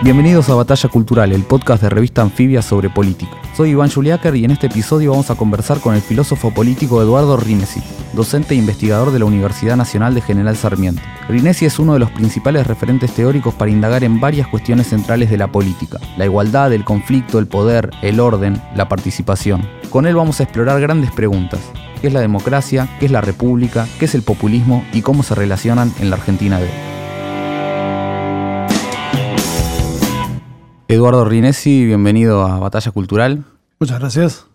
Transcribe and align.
Bienvenidos 0.00 0.48
a 0.48 0.54
Batalla 0.54 0.88
Cultural, 0.88 1.32
el 1.32 1.42
podcast 1.42 1.82
de 1.82 1.90
revista 1.90 2.22
Anfibia 2.22 2.62
sobre 2.62 2.88
política. 2.88 3.32
Soy 3.56 3.70
Iván 3.70 3.90
Juliáquer 3.90 4.36
y 4.36 4.44
en 4.44 4.52
este 4.52 4.68
episodio 4.68 5.10
vamos 5.10 5.28
a 5.32 5.34
conversar 5.34 5.80
con 5.80 5.96
el 5.96 6.00
filósofo 6.00 6.54
político 6.54 7.02
Eduardo 7.02 7.36
Rinesi, 7.36 7.82
docente 8.12 8.54
e 8.54 8.58
investigador 8.58 9.10
de 9.10 9.18
la 9.18 9.24
Universidad 9.24 9.74
Nacional 9.74 10.14
de 10.14 10.20
General 10.20 10.56
Sarmiento. 10.56 11.02
Rinesi 11.28 11.66
es 11.66 11.80
uno 11.80 11.94
de 11.94 11.98
los 11.98 12.12
principales 12.12 12.68
referentes 12.68 13.12
teóricos 13.12 13.54
para 13.54 13.72
indagar 13.72 14.04
en 14.04 14.20
varias 14.20 14.46
cuestiones 14.46 14.86
centrales 14.86 15.30
de 15.30 15.36
la 15.36 15.50
política, 15.50 15.98
la 16.16 16.26
igualdad, 16.26 16.72
el 16.72 16.84
conflicto, 16.84 17.40
el 17.40 17.48
poder, 17.48 17.90
el 18.00 18.20
orden, 18.20 18.62
la 18.76 18.88
participación. 18.88 19.68
Con 19.90 20.06
él 20.06 20.14
vamos 20.14 20.38
a 20.38 20.44
explorar 20.44 20.80
grandes 20.80 21.10
preguntas. 21.10 21.60
¿Qué 22.00 22.06
es 22.06 22.12
la 22.12 22.20
democracia? 22.20 22.88
¿Qué 23.00 23.06
es 23.06 23.10
la 23.10 23.20
república? 23.20 23.88
¿Qué 23.98 24.04
es 24.04 24.14
el 24.14 24.22
populismo? 24.22 24.84
¿Y 24.92 25.02
cómo 25.02 25.24
se 25.24 25.34
relacionan 25.34 25.92
en 25.98 26.10
la 26.10 26.16
Argentina 26.16 26.60
de 26.60 26.66
hoy? 26.66 26.87
Eduardo 30.90 31.26
Rinesi, 31.26 31.84
bienvenido 31.84 32.46
a 32.46 32.58
Batalla 32.58 32.90
Cultural. 32.92 33.44
Muchas 33.78 34.00
gracias. 34.00 34.46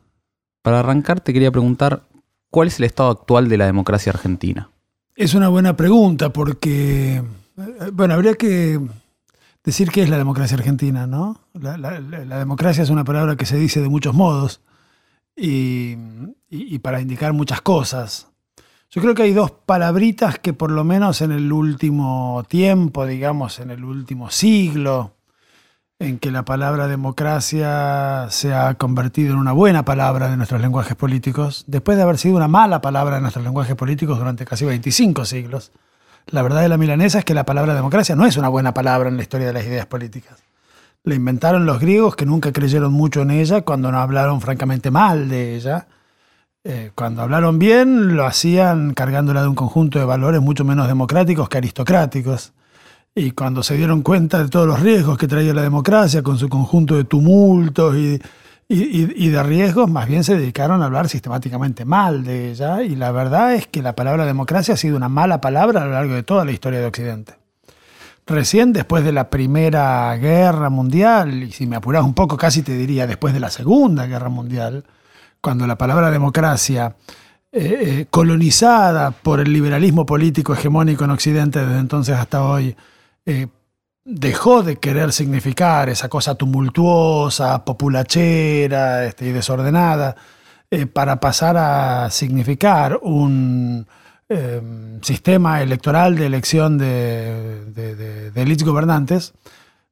Para 0.64 0.80
arrancar, 0.80 1.22
te 1.22 1.32
quería 1.32 1.52
preguntar, 1.52 2.02
¿cuál 2.50 2.70
es 2.70 2.80
el 2.80 2.86
estado 2.86 3.12
actual 3.12 3.50
de 3.50 3.58
la 3.60 3.68
democracia 3.68 4.12
argentina? 4.12 4.72
Es 5.16 5.36
una 5.36 5.50
buena 5.50 5.78
pregunta 5.78 6.34
porque, 6.34 7.18
eh, 7.18 7.24
bueno, 7.94 8.16
habría 8.16 8.34
que 8.34 8.80
decir 9.64 9.92
qué 9.92 10.02
es 10.02 10.10
la 10.10 10.18
democracia 10.18 10.58
argentina, 10.58 11.06
¿no? 11.06 11.40
La, 11.54 12.02
democracia 12.40 12.82
es 12.82 12.90
una 12.90 13.04
palabra 13.04 13.36
que 13.36 13.46
se 13.46 13.58
dice 13.58 13.80
de 13.82 13.90
muchos 13.90 14.16
modos 14.16 14.60
y, 15.36 15.96
y 16.50 16.80
para 16.80 17.00
indicar 17.00 17.34
muchas 17.34 17.62
cosas. 17.62 18.28
Yo 18.90 19.04
creo 19.04 19.14
que 19.14 19.22
hay 19.22 19.34
dos 19.34 19.52
palabritas 19.52 20.40
que 20.40 20.54
por 20.54 20.72
lo 20.72 20.84
menos 20.84 21.22
en 21.22 21.32
el 21.32 21.54
último 21.54 22.44
tiempo, 22.48 23.06
digamos, 23.06 23.60
en 23.60 23.70
el 23.70 23.84
último 23.84 24.32
siglo, 24.32 25.12
en 26.00 26.20
que 26.20 26.32
la 26.32 26.44
palabra 26.44 26.88
democracia 26.88 28.28
se 28.30 28.54
ha 28.54 28.74
convertido 28.76 29.34
en 29.34 29.40
una 29.40 29.52
buena 29.52 29.86
palabra 29.86 30.30
de 30.30 30.38
nuestros 30.38 30.62
lenguajes 30.62 30.96
políticos, 30.96 31.64
después 31.68 31.98
de 31.98 32.04
haber 32.04 32.18
sido 32.18 32.36
una 32.36 32.48
mala 32.48 32.82
palabra 32.82 33.16
de 33.16 33.22
nuestros 33.22 33.44
lenguajes 33.46 33.76
políticos 33.76 34.18
durante 34.18 34.46
casi 34.46 34.66
25 34.66 35.26
siglos. 35.26 35.72
La 36.28 36.42
verdad 36.42 36.62
de 36.62 36.70
la 36.70 36.78
milanesa 36.78 37.20
es 37.20 37.26
que 37.26 37.34
la 37.34 37.46
palabra 37.46 37.74
democracia 37.74 38.16
no 38.16 38.26
es 38.26 38.38
una 38.38 38.50
buena 38.50 38.74
palabra 38.74 39.10
en 39.10 39.18
la 39.18 39.24
historia 39.24 39.48
de 39.48 39.54
las 39.54 39.66
ideas 39.66 39.86
políticas. 39.86 40.44
La 41.04 41.16
inventaron 41.16 41.66
los 41.66 41.80
griegos 41.80 42.16
que 42.16 42.26
nunca 42.26 42.54
creyeron 42.54 42.94
mucho 42.94 43.22
en 43.22 43.32
ella 43.32 43.62
cuando 43.62 43.92
no 43.92 44.00
hablaron 44.00 44.40
francamente 44.40 44.90
mal 44.90 45.28
de 45.28 45.56
ella. 45.56 45.88
Eh, 46.64 46.92
cuando 46.96 47.22
hablaron 47.22 47.60
bien 47.60 48.16
lo 48.16 48.26
hacían 48.26 48.94
cargándola 48.94 49.42
de 49.42 49.50
un 49.50 49.56
conjunto 49.56 50.00
de 50.00 50.06
valores 50.06 50.40
mucho 50.42 50.64
menos 50.64 50.88
democráticos 50.88 51.50
que 51.50 51.58
aristocráticos. 51.58 52.54
Y 53.16 53.32
cuando 53.32 53.62
se 53.62 53.78
dieron 53.78 54.02
cuenta 54.02 54.42
de 54.42 54.50
todos 54.50 54.66
los 54.66 54.80
riesgos 54.80 55.20
que 55.20 55.28
traía 55.28 55.54
la 55.54 55.62
democracia, 55.62 56.24
con 56.24 56.40
su 56.40 56.50
conjunto 56.50 56.96
de 56.96 57.04
tumultos 57.04 57.96
y, 57.96 58.20
de 58.68 59.44
riesgos, 59.44 59.88
más 59.90 60.08
bien 60.08 60.24
se 60.24 60.36
dedicaron 60.36 60.82
a 60.82 60.86
hablar 60.86 61.08
sistemáticamente 61.10 61.86
mal 61.86 62.24
de 62.24 62.50
ella. 62.52 62.82
Y 62.82 62.96
la 62.96 63.12
verdad 63.12 63.54
es 63.54 63.68
que 63.68 63.84
la 63.84 63.96
palabra 63.96 64.26
democracia 64.26 64.74
ha 64.74 64.78
sido 64.78 64.98
una 64.98 65.10
mala 65.10 65.42
palabra 65.42 65.84
a 65.84 65.86
lo 65.86 65.92
largo 65.92 66.16
de 66.16 66.24
toda 66.24 66.44
la 66.44 66.54
historia 66.54 66.80
de 66.80 66.88
Occidente. 66.88 67.36
Recién 68.26 68.74
después 68.74 69.04
de 69.04 69.12
la 69.12 69.30
Primera 69.30 70.16
Guerra 70.18 70.72
Mundial, 70.72 71.44
y 71.44 71.52
si 71.52 71.68
me 71.68 71.76
apuras 71.76 72.04
un 72.04 72.16
poco 72.16 72.36
casi 72.36 72.64
te 72.64 72.76
diría 72.76 73.06
después 73.06 73.34
de 73.34 73.42
la 73.42 73.52
Segunda 73.52 74.08
Guerra 74.08 74.30
Mundial, 74.30 74.86
cuando 75.40 75.68
la 75.68 75.78
palabra 75.78 76.10
democracia 76.10 76.96
eh, 77.52 77.78
eh, 77.82 78.06
colonizada 78.10 79.12
por 79.12 79.40
el 79.40 79.54
liberalismo 79.54 80.06
político 80.06 80.54
hegemónico 80.54 81.04
en 81.04 81.12
Occidente 81.12 81.60
desde 81.60 81.80
entonces 81.80 82.16
hasta 82.16 82.44
hoy, 82.44 82.76
eh, 83.26 83.48
dejó 84.06 84.64
de 84.64 84.78
querer 84.78 85.14
significar 85.14 85.90
esa 85.90 86.10
cosa 86.10 86.36
tumultuosa, 86.36 87.64
populachera 87.64 89.06
este, 89.06 89.28
y 89.28 89.32
desordenada, 89.32 90.16
eh, 90.70 90.86
para 90.88 91.20
pasar 91.20 91.56
a 91.58 92.10
significar 92.10 93.00
un 93.02 93.88
em, 94.28 95.02
sistema 95.02 95.62
electoral 95.62 96.16
de 96.16 96.26
elección 96.26 96.78
de, 96.78 97.66
de, 97.72 98.42
élites 98.42 98.66
gobernantes, 98.66 99.34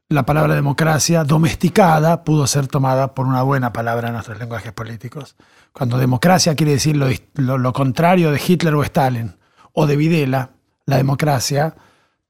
la 0.09 0.25
palabra 0.25 0.55
democracia 0.55 1.23
domesticada 1.23 2.23
pudo 2.23 2.47
ser 2.47 2.67
tomada 2.67 3.13
por 3.13 3.27
una 3.27 3.43
buena 3.43 3.71
palabra 3.71 4.07
en 4.09 4.13
nuestros 4.15 4.39
lenguajes 4.39 4.73
políticos. 4.73 5.35
Cuando 5.71 5.97
democracia 5.97 6.55
quiere 6.55 6.73
decir 6.73 6.97
lo 6.97 7.73
contrario 7.73 8.31
de 8.31 8.41
Hitler 8.45 8.75
o 8.75 8.83
Stalin, 8.83 9.35
o 9.73 9.87
de 9.87 9.95
Videla, 9.95 10.49
la 10.85 10.97
democracia 10.97 11.75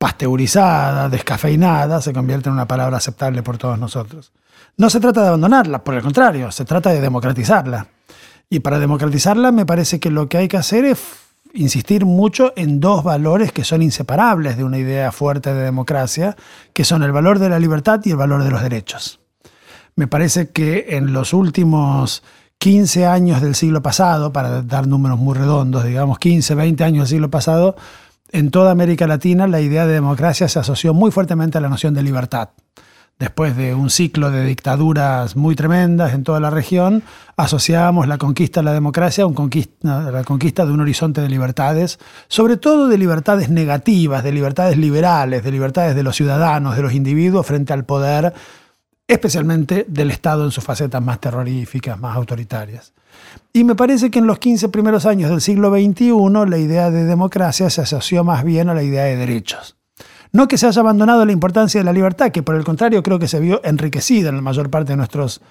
pasteurizada, 0.01 1.09
descafeinada, 1.09 2.01
se 2.01 2.11
convierte 2.11 2.49
en 2.49 2.53
una 2.53 2.67
palabra 2.67 2.97
aceptable 2.97 3.43
por 3.43 3.59
todos 3.59 3.77
nosotros. 3.77 4.31
No 4.75 4.89
se 4.89 4.99
trata 4.99 5.21
de 5.21 5.27
abandonarla, 5.27 5.83
por 5.83 5.93
el 5.93 6.01
contrario, 6.01 6.51
se 6.51 6.65
trata 6.65 6.89
de 6.89 6.99
democratizarla. 6.99 7.85
Y 8.49 8.61
para 8.61 8.79
democratizarla 8.79 9.51
me 9.51 9.63
parece 9.63 9.99
que 9.99 10.09
lo 10.09 10.27
que 10.27 10.39
hay 10.39 10.47
que 10.47 10.57
hacer 10.57 10.85
es 10.85 10.99
insistir 11.53 12.05
mucho 12.05 12.51
en 12.55 12.79
dos 12.79 13.03
valores 13.03 13.51
que 13.51 13.63
son 13.63 13.83
inseparables 13.83 14.57
de 14.57 14.63
una 14.63 14.79
idea 14.79 15.11
fuerte 15.11 15.53
de 15.53 15.61
democracia, 15.61 16.35
que 16.73 16.83
son 16.83 17.03
el 17.03 17.11
valor 17.11 17.37
de 17.37 17.49
la 17.49 17.59
libertad 17.59 18.01
y 18.03 18.09
el 18.09 18.17
valor 18.17 18.43
de 18.43 18.49
los 18.49 18.63
derechos. 18.63 19.19
Me 19.95 20.07
parece 20.07 20.49
que 20.49 20.97
en 20.97 21.13
los 21.13 21.31
últimos 21.31 22.23
15 22.57 23.05
años 23.05 23.39
del 23.39 23.53
siglo 23.53 23.83
pasado, 23.83 24.33
para 24.33 24.63
dar 24.63 24.87
números 24.87 25.19
muy 25.19 25.35
redondos, 25.35 25.83
digamos 25.83 26.17
15, 26.17 26.55
20 26.55 26.83
años 26.83 27.03
del 27.03 27.17
siglo 27.17 27.29
pasado, 27.29 27.75
en 28.31 28.51
toda 28.51 28.71
América 28.71 29.07
Latina 29.07 29.47
la 29.47 29.61
idea 29.61 29.85
de 29.85 29.93
democracia 29.93 30.47
se 30.47 30.59
asoció 30.59 30.93
muy 30.93 31.11
fuertemente 31.11 31.57
a 31.57 31.61
la 31.61 31.69
noción 31.69 31.93
de 31.93 32.03
libertad. 32.03 32.49
Después 33.19 33.55
de 33.55 33.75
un 33.75 33.91
ciclo 33.91 34.31
de 34.31 34.43
dictaduras 34.43 35.35
muy 35.35 35.53
tremendas 35.55 36.15
en 36.15 36.23
toda 36.23 36.39
la 36.39 36.49
región, 36.49 37.03
asociábamos 37.37 38.07
la 38.07 38.17
conquista 38.17 38.61
de 38.61 38.65
la 38.65 38.73
democracia 38.73 39.25
a 39.25 40.11
la 40.11 40.23
conquista 40.23 40.65
de 40.65 40.71
un 40.71 40.81
horizonte 40.81 41.21
de 41.21 41.29
libertades, 41.29 41.99
sobre 42.27 42.57
todo 42.57 42.87
de 42.87 42.97
libertades 42.97 43.49
negativas, 43.49 44.23
de 44.23 44.31
libertades 44.31 44.75
liberales, 44.75 45.43
de 45.43 45.51
libertades 45.51 45.95
de 45.95 46.01
los 46.01 46.15
ciudadanos, 46.15 46.75
de 46.75 46.81
los 46.81 46.93
individuos 46.93 47.45
frente 47.45 47.73
al 47.73 47.85
poder, 47.85 48.33
especialmente 49.11 49.85
del 49.89 50.09
Estado 50.09 50.45
en 50.45 50.51
sus 50.51 50.63
facetas 50.63 51.01
más 51.01 51.19
terroríficas, 51.19 51.99
más 51.99 52.15
autoritarias. 52.15 52.93
Y 53.51 53.65
me 53.65 53.75
parece 53.75 54.09
que 54.09 54.19
en 54.19 54.27
los 54.27 54.39
15 54.39 54.69
primeros 54.69 55.05
años 55.05 55.29
del 55.29 55.41
siglo 55.41 55.69
XXI 55.69 56.13
la 56.47 56.57
idea 56.57 56.89
de 56.89 57.03
democracia 57.03 57.69
se 57.69 57.81
asoció 57.81 58.23
más 58.23 58.45
bien 58.45 58.69
a 58.69 58.73
la 58.73 58.83
idea 58.83 59.03
de 59.03 59.17
derechos. 59.17 59.75
No 60.31 60.47
que 60.47 60.57
se 60.57 60.67
haya 60.67 60.79
abandonado 60.79 61.25
la 61.25 61.33
importancia 61.33 61.81
de 61.81 61.83
la 61.83 61.91
libertad, 61.91 62.31
que 62.31 62.41
por 62.41 62.55
el 62.55 62.63
contrario 62.63 63.03
creo 63.03 63.19
que 63.19 63.27
se 63.27 63.41
vio 63.41 63.59
enriquecida 63.65 64.29
en 64.29 64.37
la 64.37 64.41
mayor 64.41 64.69
parte 64.69 64.93
de 64.93 64.97
nuestros 64.97 65.41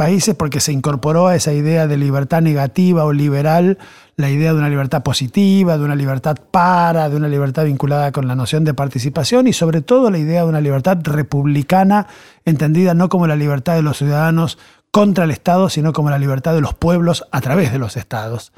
países 0.00 0.34
porque 0.34 0.60
se 0.60 0.72
incorporó 0.72 1.26
a 1.26 1.36
esa 1.36 1.52
idea 1.52 1.86
de 1.86 1.98
libertad 1.98 2.40
negativa 2.40 3.04
o 3.04 3.12
liberal 3.12 3.76
la 4.16 4.30
idea 4.30 4.54
de 4.54 4.58
una 4.58 4.70
libertad 4.70 5.02
positiva, 5.02 5.76
de 5.76 5.84
una 5.84 5.94
libertad 5.94 6.38
para, 6.50 7.10
de 7.10 7.16
una 7.16 7.28
libertad 7.28 7.66
vinculada 7.66 8.10
con 8.10 8.26
la 8.26 8.34
noción 8.34 8.64
de 8.64 8.72
participación 8.72 9.46
y 9.46 9.52
sobre 9.52 9.82
todo 9.82 10.10
la 10.10 10.16
idea 10.16 10.40
de 10.40 10.48
una 10.48 10.62
libertad 10.62 10.96
republicana 11.02 12.06
entendida 12.46 12.94
no 12.94 13.10
como 13.10 13.26
la 13.26 13.36
libertad 13.36 13.74
de 13.74 13.82
los 13.82 13.98
ciudadanos 13.98 14.56
contra 14.90 15.24
el 15.24 15.32
Estado, 15.32 15.68
sino 15.68 15.92
como 15.92 16.08
la 16.08 16.18
libertad 16.18 16.54
de 16.54 16.62
los 16.62 16.72
pueblos 16.72 17.26
a 17.30 17.42
través 17.42 17.70
de 17.70 17.78
los 17.78 17.98
estados. 17.98 18.54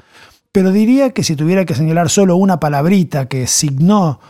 Pero 0.53 0.71
diría 0.71 1.09
que 1.09 1.25
si 1.25 1.35
tuviera 1.35 1.65
que 1.65 1.75
señalar 1.75 2.09
solo 2.09 2.37
una 2.37 2.61
palabrita 2.61 3.25
que 3.25 3.47
signó 3.47 4.21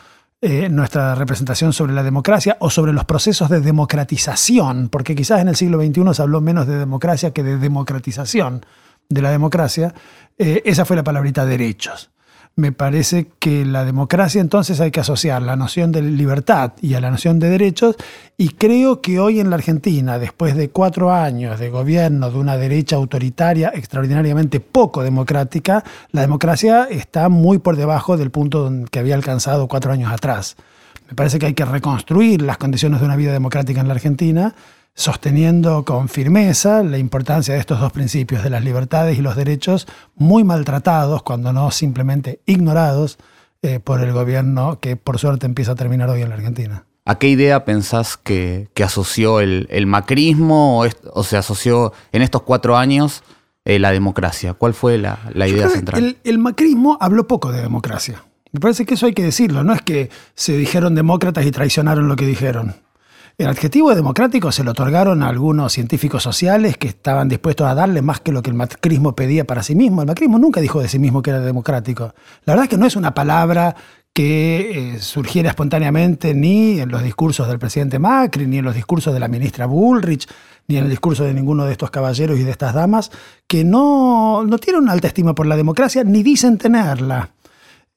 eh, 0.43 0.69
nuestra 0.69 1.15
representación 1.15 1.73
sobre 1.73 1.93
la 1.93 2.03
democracia 2.03 2.57
o 2.59 2.69
sobre 2.69 2.93
los 2.93 3.05
procesos 3.05 3.49
de 3.49 3.61
democratización, 3.61 4.89
porque 4.89 5.15
quizás 5.15 5.39
en 5.39 5.47
el 5.47 5.55
siglo 5.55 5.81
XXI 5.81 6.13
se 6.13 6.21
habló 6.21 6.41
menos 6.41 6.67
de 6.67 6.77
democracia 6.77 7.31
que 7.31 7.43
de 7.43 7.57
democratización 7.57 8.65
de 9.07 9.21
la 9.21 9.31
democracia, 9.31 9.93
eh, 10.37 10.61
esa 10.65 10.85
fue 10.85 10.95
la 10.95 11.03
palabrita 11.03 11.45
derechos 11.45 12.12
me 12.55 12.71
parece 12.71 13.27
que 13.39 13.65
la 13.65 13.83
democracia 13.83 14.39
entonces 14.39 14.79
hay 14.79 14.91
que 14.91 14.99
asociar 14.99 15.41
la 15.41 15.55
noción 15.55 15.91
de 15.91 16.03
libertad 16.03 16.73
y 16.81 16.93
a 16.93 17.01
la 17.01 17.09
noción 17.09 17.39
de 17.39 17.49
derechos 17.49 17.95
y 18.37 18.49
creo 18.49 19.01
que 19.01 19.19
hoy 19.19 19.39
en 19.39 19.49
la 19.49 19.55
Argentina, 19.55 20.19
después 20.19 20.55
de 20.55 20.69
cuatro 20.69 21.11
años 21.11 21.59
de 21.59 21.69
gobierno 21.69 22.29
de 22.29 22.37
una 22.37 22.57
derecha 22.57 22.95
autoritaria 22.95 23.71
extraordinariamente 23.73 24.59
poco 24.59 25.01
democrática, 25.01 25.83
la 26.11 26.21
democracia 26.21 26.87
está 26.89 27.27
muy 27.27 27.57
por 27.57 27.75
debajo 27.75 28.17
del 28.17 28.29
punto 28.29 28.71
que 28.91 28.99
había 28.99 29.15
alcanzado 29.15 29.67
cuatro 29.67 29.91
años 29.91 30.11
atrás. 30.11 30.55
Me 31.09 31.15
parece 31.15 31.39
que 31.39 31.47
hay 31.47 31.53
que 31.53 31.65
reconstruir 31.65 32.43
las 32.43 32.57
condiciones 32.57 32.99
de 32.99 33.05
una 33.05 33.15
vida 33.15 33.33
democrática 33.33 33.81
en 33.81 33.87
la 33.87 33.95
Argentina 33.95 34.53
sosteniendo 34.95 35.85
con 35.85 36.07
firmeza 36.07 36.83
la 36.83 36.97
importancia 36.97 37.53
de 37.53 37.59
estos 37.59 37.79
dos 37.79 37.91
principios, 37.91 38.43
de 38.43 38.49
las 38.49 38.63
libertades 38.63 39.17
y 39.17 39.21
los 39.21 39.35
derechos, 39.35 39.87
muy 40.15 40.43
maltratados, 40.43 41.23
cuando 41.23 41.51
no 41.51 41.71
simplemente 41.71 42.41
ignorados 42.45 43.17
eh, 43.61 43.79
por 43.79 44.01
el 44.01 44.11
gobierno 44.11 44.79
que 44.79 44.95
por 44.95 45.19
suerte 45.19 45.45
empieza 45.45 45.71
a 45.71 45.75
terminar 45.75 46.09
hoy 46.09 46.21
en 46.21 46.29
la 46.29 46.35
Argentina. 46.35 46.85
¿A 47.05 47.17
qué 47.17 47.27
idea 47.27 47.65
pensás 47.65 48.17
que, 48.17 48.69
asoció 48.83 49.41
el, 49.41 49.85
macrismo 49.87 50.85
o, 51.13 51.23
se 51.23 51.35
asoció 51.35 51.91
en 52.13 52.21
estos 52.21 52.43
cuatro 52.43 52.77
años 52.77 53.23
eh, 53.65 53.79
la 53.79 53.91
democracia? 53.91 54.53
¿Cuál 54.53 54.73
fue 54.73 54.97
la, 54.97 55.19
idea 55.47 55.69
central? 55.69 56.17
el 56.23 56.39
macrismo 56.39 56.97
habló 57.01 57.27
poco 57.27 57.51
de 57.51 57.61
democracia. 57.61 58.23
Me 58.53 58.59
parece 58.59 58.85
que 58.85 58.93
eso 58.93 59.07
hay 59.07 59.13
que 59.13 59.23
decirlo, 59.23 59.63
no 59.63 59.73
es 59.73 59.81
que 59.81 60.11
se 60.35 60.55
dijeron 60.55 60.93
demócratas 60.93 61.45
y 61.45 61.51
traicionaron 61.51 62.07
lo 62.07 62.15
que 62.15 62.25
dijeron. 62.25 62.75
El 63.35 63.47
adjetivo 63.47 63.95
democrático 63.95 64.51
se 64.51 64.63
lo 64.63 64.71
otorgaron 64.71 65.23
a 65.23 65.29
algunos 65.29 65.73
científicos 65.73 66.21
sociales 66.21 66.77
que 66.77 66.87
estaban 66.87 67.29
dispuestos 67.29 67.65
a 67.65 67.73
darle 67.73 68.03
más 68.03 68.19
que 68.19 68.31
lo 68.31 68.43
que 68.43 68.51
el 68.51 68.55
macrismo 68.55 69.15
pedía 69.15 69.43
para 69.45 69.63
sí 69.63 69.73
mismo. 69.73 70.01
El 70.01 70.07
macrismo 70.07 70.37
nunca 70.37 70.61
dijo 70.61 70.79
de 70.79 70.87
sí 70.87 70.99
mismo 70.99 71.23
que 71.23 71.31
era 71.31 71.39
democrático. 71.39 72.13
La 72.45 72.53
verdad 72.53 72.65
es 72.65 72.69
que 72.69 72.77
no 72.77 72.85
es 72.85 72.95
una 72.95 73.15
palabra 73.15 73.75
que 74.13 74.93
eh, 74.93 74.99
surgiera 74.99 75.49
espontáneamente 75.49 76.35
ni 76.35 76.79
en 76.79 76.89
los 76.89 77.01
discursos 77.01 77.47
del 77.47 77.57
presidente 77.57 77.97
Macri, 77.97 78.45
ni 78.45 78.59
en 78.59 78.65
los 78.65 78.75
discursos 78.75 79.11
de 79.11 79.19
la 79.19 79.27
ministra 79.27 79.65
Bullrich, 79.65 80.27
ni 80.67 80.77
en 80.77 80.83
el 80.83 80.91
discurso 80.91 81.23
de 81.23 81.33
ninguno 81.33 81.65
de 81.65 81.71
estos 81.71 81.89
caballeros 81.89 82.37
y 82.37 82.43
de 82.43 82.51
estas 82.51 82.75
damas, 82.75 83.09
que 83.47 83.63
no, 83.63 84.43
no 84.45 84.59
tienen 84.59 84.83
una 84.83 84.91
alta 84.91 85.07
estima 85.07 85.33
por 85.33 85.47
la 85.47 85.57
democracia, 85.57 86.03
ni 86.03 86.21
dicen 86.21 86.59
tenerla. 86.59 87.31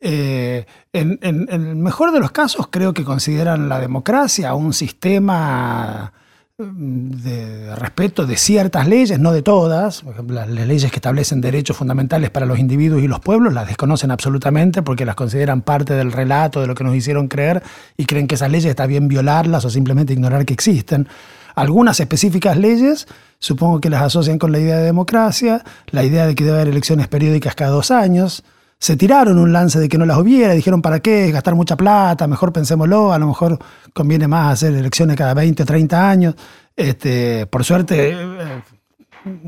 Eh, 0.01 0.67
en, 0.93 1.19
el 1.23 1.77
mejor 1.77 2.13
de 2.13 2.21
los 2.21 2.31
casos 2.31 2.69
creo 2.71 2.93
que 2.93 3.03
consideran 3.03 3.69
la 3.71 3.81
democracia 3.81 4.55
un 4.55 4.75
sistema 4.75 6.13
mm, 6.59 7.11
de 7.23 7.77
respeto 7.77 8.27
de 8.27 8.37
ciertas 8.37 8.87
leyes, 8.87 9.19
no 9.19 9.33
de 9.33 9.43
todas. 9.43 10.03
Por 10.03 10.13
ejemplo, 10.13 10.37
las 10.37 10.49
leyes 10.49 10.91
que 10.91 10.97
establecen 10.97 11.41
derechos 11.41 11.77
fundamentales 11.77 12.31
para 12.31 12.45
los 12.45 12.59
individuos 12.59 13.03
y 13.03 13.09
los 13.09 13.21
pueblos 13.21 13.55
las 13.55 13.67
desconocen 13.67 14.11
absolutamente 14.11 14.83
porque 14.83 15.07
las 15.07 15.15
consideran 15.15 15.63
parte 15.63 15.95
del 15.95 16.13
relato 16.13 16.61
de 16.61 16.67
lo 16.67 16.75
que 16.75 16.85
nos 16.85 16.95
hicieron 16.95 17.29
creer 17.29 17.63
y 17.97 18.05
creen 18.05 18.27
que 18.27 18.35
esas 18.35 18.51
leyes 18.51 18.71
está 18.71 18.87
bien 18.87 19.09
violarlas 19.09 19.65
o 19.65 19.71
simplemente 19.71 20.13
ignorar 20.13 20.45
que 20.45 20.55
existen. 20.55 21.09
Algunas 21.55 21.99
específicas 22.01 22.59
leyes 22.59 23.09
supongo 23.39 23.81
que 23.81 23.89
las 23.89 24.03
asocian 24.03 24.39
con 24.39 24.53
la 24.53 24.59
idea 24.59 24.77
de 24.77 24.85
democracia, 24.85 25.65
la 25.87 26.05
idea 26.05 26.27
de 26.27 26.35
que 26.35 26.45
debe 26.45 26.57
haber 26.57 26.69
elecciones 26.69 27.09
periódicas 27.09 27.55
cada 27.55 27.71
dos 27.71 27.91
años 27.91 28.45
se 28.79 28.97
tiraron 28.97 29.39
un 29.39 29.53
lance 29.53 29.79
de 29.79 29.89
que 29.89 29.99
no 29.99 30.05
las 30.05 30.19
hubiera, 30.19 30.53
dijeron 30.53 30.83
para 30.83 31.01
qué, 31.01 31.31
gastar 31.31 31.55
mucha 31.55 31.77
plata, 31.77 32.27
mejor 32.27 32.53
pensémoslo, 32.53 33.13
a 33.13 33.19
lo 33.19 33.27
mejor 33.27 33.59
conviene 33.93 34.29
más 34.29 34.53
hacer 34.53 34.75
elecciones 34.75 35.17
cada 35.17 35.35
20 35.35 35.63
o 35.63 35.67
30 35.67 36.11
años. 36.11 36.35
Este, 36.77 37.47
por 37.47 37.65
suerte, 37.65 38.11
eh, 38.13 38.63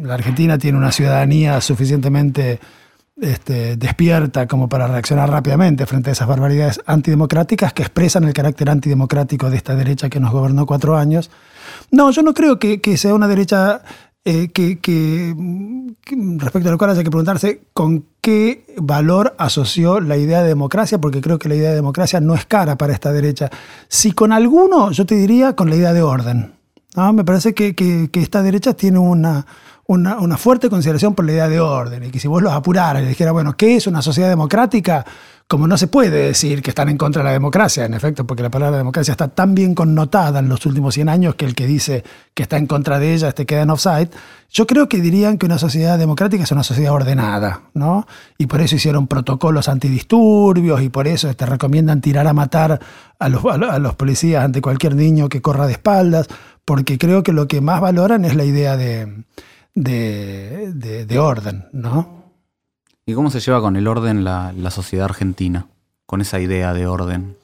la 0.02 0.14
Argentina 0.14 0.56
tiene 0.56 0.78
una 0.78 0.92
ciudadanía 0.92 1.60
suficientemente 1.60 2.58
este, 3.20 3.76
despierta 3.76 4.46
como 4.46 4.68
para 4.68 4.86
reaccionar 4.86 5.28
rápidamente 5.28 5.86
frente 5.86 6.10
a 6.10 6.12
esas 6.12 6.28
barbaridades 6.28 6.80
antidemocráticas 6.86 7.72
que 7.72 7.82
expresan 7.82 8.24
el 8.24 8.32
carácter 8.32 8.70
antidemocrático 8.70 9.50
de 9.50 9.56
esta 9.56 9.74
derecha 9.74 10.08
que 10.08 10.20
nos 10.20 10.32
gobernó 10.32 10.66
cuatro 10.66 10.96
años. 10.96 11.30
No, 11.90 12.10
yo 12.10 12.22
no 12.22 12.32
creo 12.32 12.58
que, 12.58 12.80
que 12.80 12.96
sea 12.96 13.14
una 13.14 13.28
derecha 13.28 13.82
eh, 14.24 14.48
que, 14.48 15.34
respecto 16.36 16.68
a 16.68 16.72
lo 16.72 16.78
cual 16.78 16.90
hay 16.90 17.04
que 17.04 17.10
preguntarse 17.10 17.62
con 17.72 18.04
qué 18.20 18.66
valor 18.76 19.34
asoció 19.38 20.00
la 20.00 20.16
idea 20.16 20.42
de 20.42 20.48
democracia, 20.48 21.00
porque 21.00 21.20
creo 21.20 21.38
que 21.38 21.48
la 21.48 21.54
idea 21.54 21.70
de 21.70 21.76
democracia 21.76 22.20
no 22.20 22.34
es 22.34 22.44
cara 22.44 22.76
para 22.76 22.92
esta 22.92 23.12
derecha. 23.12 23.50
Si 23.88 24.12
con 24.12 24.32
alguno, 24.32 24.90
yo 24.90 25.06
te 25.06 25.14
diría 25.14 25.54
con 25.54 25.70
la 25.70 25.76
idea 25.76 25.92
de 25.92 26.02
orden. 26.02 26.52
Me 27.14 27.24
parece 27.24 27.54
que, 27.54 28.10
esta 28.12 28.42
derecha 28.42 28.74
tiene 28.74 28.98
una, 28.98 29.46
una, 29.86 30.36
fuerte 30.36 30.68
consideración 30.68 31.14
por 31.14 31.24
la 31.24 31.32
idea 31.32 31.48
de 31.48 31.60
orden, 31.60 32.04
y 32.04 32.10
que 32.10 32.18
si 32.18 32.26
vos 32.26 32.42
los 32.42 32.52
apuraras 32.52 33.02
y 33.04 33.06
dijera, 33.06 33.32
bueno, 33.32 33.56
¿qué 33.56 33.76
es 33.76 33.86
una 33.86 34.02
sociedad 34.02 34.28
democrática? 34.28 35.06
Como 35.48 35.66
no 35.66 35.78
se 35.78 35.86
puede 35.86 36.26
decir 36.26 36.62
que 36.62 36.70
están 36.70 36.90
en 36.90 36.98
contra 36.98 37.22
de 37.22 37.28
la 37.28 37.32
democracia, 37.32 37.86
en 37.86 37.94
efecto, 37.94 38.26
porque 38.26 38.42
la 38.42 38.50
palabra 38.50 38.76
democracia 38.76 39.12
está 39.12 39.28
tan 39.28 39.54
bien 39.54 39.74
connotada 39.74 40.40
en 40.40 40.48
los 40.50 40.66
últimos 40.66 40.92
100 40.92 41.08
años 41.08 41.36
que 41.36 41.46
el 41.46 41.54
que 41.54 41.66
dice 41.66 42.04
que 42.34 42.42
está 42.42 42.58
en 42.58 42.66
contra 42.66 42.98
de 42.98 43.14
ella 43.14 43.28
este 43.28 43.46
queda 43.46 43.62
en 43.62 43.70
offside, 43.70 44.10
yo 44.50 44.66
creo 44.66 44.90
que 44.90 45.00
dirían 45.00 45.38
que 45.38 45.46
una 45.46 45.56
sociedad 45.56 45.98
democrática 45.98 46.44
es 46.44 46.52
una 46.52 46.62
sociedad 46.62 46.92
ordenada, 46.92 47.62
¿no? 47.72 48.06
Y 48.36 48.46
por 48.46 48.60
eso 48.60 48.76
hicieron 48.76 49.06
protocolos 49.06 49.70
antidisturbios 49.70 50.82
y 50.82 50.90
por 50.90 51.08
eso 51.08 51.32
te 51.32 51.46
recomiendan 51.46 52.02
tirar 52.02 52.26
a 52.26 52.34
matar 52.34 52.78
a 53.18 53.28
los, 53.30 53.94
policías 53.96 54.44
ante 54.44 54.60
cualquier 54.60 54.96
niño 54.96 55.30
que 55.30 55.40
corra 55.40 55.66
de 55.66 55.72
espaldas, 55.72 56.28
porque 56.66 56.98
creo 56.98 57.22
que 57.22 57.32
lo 57.32 57.48
que 57.48 57.62
más 57.62 57.80
valoran 57.80 58.26
es 58.26 58.36
la 58.36 58.44
idea 58.44 58.76
de, 58.76 59.24
de, 59.74 61.06
de 61.06 61.18
orden, 61.18 61.68
¿no? 61.72 62.17
¿Y 63.08 63.14
cómo 63.14 63.30
se 63.30 63.40
lleva 63.40 63.62
con 63.62 63.74
el 63.76 63.88
orden 63.88 64.22
la, 64.22 64.70
sociedad 64.70 65.06
argentina? 65.06 65.64
Con 66.04 66.20
esa 66.20 66.40
idea 66.40 66.74
de 66.74 66.86
orden. 66.86 67.36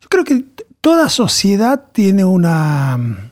Yo 0.00 0.08
creo 0.08 0.24
que 0.24 0.44
toda 0.80 1.08
sociedad 1.08 1.84
tiene 1.92 2.24
una. 2.24 3.30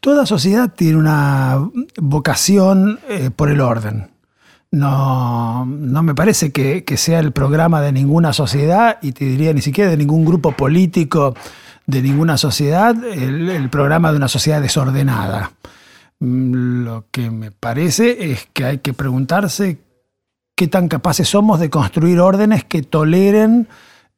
Toda 0.00 0.26
sociedad 0.26 0.72
tiene 0.74 0.96
una 0.96 1.64
vocación 1.96 2.98
eh, 3.08 3.30
por 3.30 3.50
el 3.50 3.60
orden. 3.60 4.10
No, 4.72 5.64
no 5.64 6.02
me 6.02 6.16
parece 6.16 6.50
que, 6.50 6.82
sea 6.96 7.20
el 7.20 7.30
programa 7.30 7.80
de 7.80 7.92
ninguna 7.92 8.32
sociedad, 8.32 8.98
y 9.00 9.12
te 9.12 9.26
diría 9.26 9.52
ni 9.52 9.62
siquiera 9.62 9.90
de 9.90 9.96
ningún 9.96 10.24
grupo 10.24 10.50
político 10.50 11.36
de 11.86 12.02
ninguna 12.02 12.36
sociedad, 12.36 12.96
el 13.04 13.70
programa 13.70 14.10
de 14.10 14.16
una 14.16 14.28
sociedad 14.28 14.60
desordenada. 14.60 15.52
Mm, 16.18 16.82
lo 16.82 17.04
que 17.12 17.30
me 17.30 17.52
parece 17.52 18.32
es 18.32 18.48
que 18.52 18.64
hay 18.64 18.78
que 18.78 18.92
preguntarse 18.92 19.78
qué 20.60 20.68
tan 20.68 20.88
capaces 20.88 21.26
somos 21.26 21.58
de 21.58 21.70
construir 21.70 22.20
órdenes 22.20 22.64
que 22.64 22.82
toleren 22.82 23.66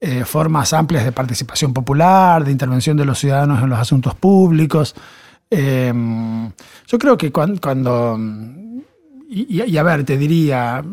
eh, 0.00 0.24
formas 0.24 0.72
amplias 0.72 1.04
de 1.04 1.12
participación 1.12 1.72
popular, 1.72 2.44
de 2.44 2.50
intervención 2.50 2.96
de 2.96 3.04
los 3.04 3.20
ciudadanos 3.20 3.62
en 3.62 3.70
los 3.70 3.78
asuntos 3.78 4.16
públicos. 4.16 4.92
Em, 5.48 6.50
yo 6.88 6.98
creo 6.98 7.16
que 7.16 7.30
cuando, 7.30 8.18
y, 9.30 9.76
a 9.76 9.82
ver, 9.84 10.02
te 10.02 10.18
diría, 10.18 10.84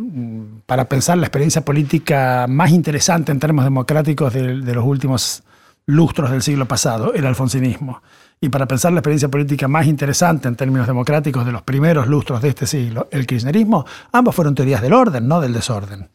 para 0.67 0.87
pensar 0.87 1.17
la 1.17 1.25
experiencia 1.25 1.65
política 1.65 2.45
más 2.47 2.69
interesante 2.69 3.31
en 3.31 3.39
términos 3.39 3.65
democráticos 3.65 4.31
de, 4.31 4.61
de 4.61 4.75
los 4.75 4.85
últimos 4.85 5.41
lustros 5.87 6.29
del 6.29 6.43
siglo 6.43 6.67
pasado, 6.67 7.15
el 7.15 7.25
alfonsinismo 7.25 8.03
y 8.41 8.49
para 8.49 8.67
pensar 8.67 8.93
la 8.93 8.99
experiencia 8.99 9.29
política 9.29 9.67
más 9.67 9.85
interesante 9.85 10.47
en 10.47 10.55
términos 10.55 10.87
democráticos 10.87 11.45
de 11.45 11.51
los 11.51 11.61
primeros 11.61 12.07
lustros 12.07 12.41
de 12.41 12.49
este 12.49 12.65
siglo, 12.65 13.07
el 13.11 13.27
kirchnerismo, 13.27 13.85
ambos 14.11 14.33
fueron 14.33 14.55
teorías 14.55 14.81
del 14.81 14.93
orden, 14.93 15.27
no 15.27 15.41
del 15.41 15.53
desorden. 15.53 16.09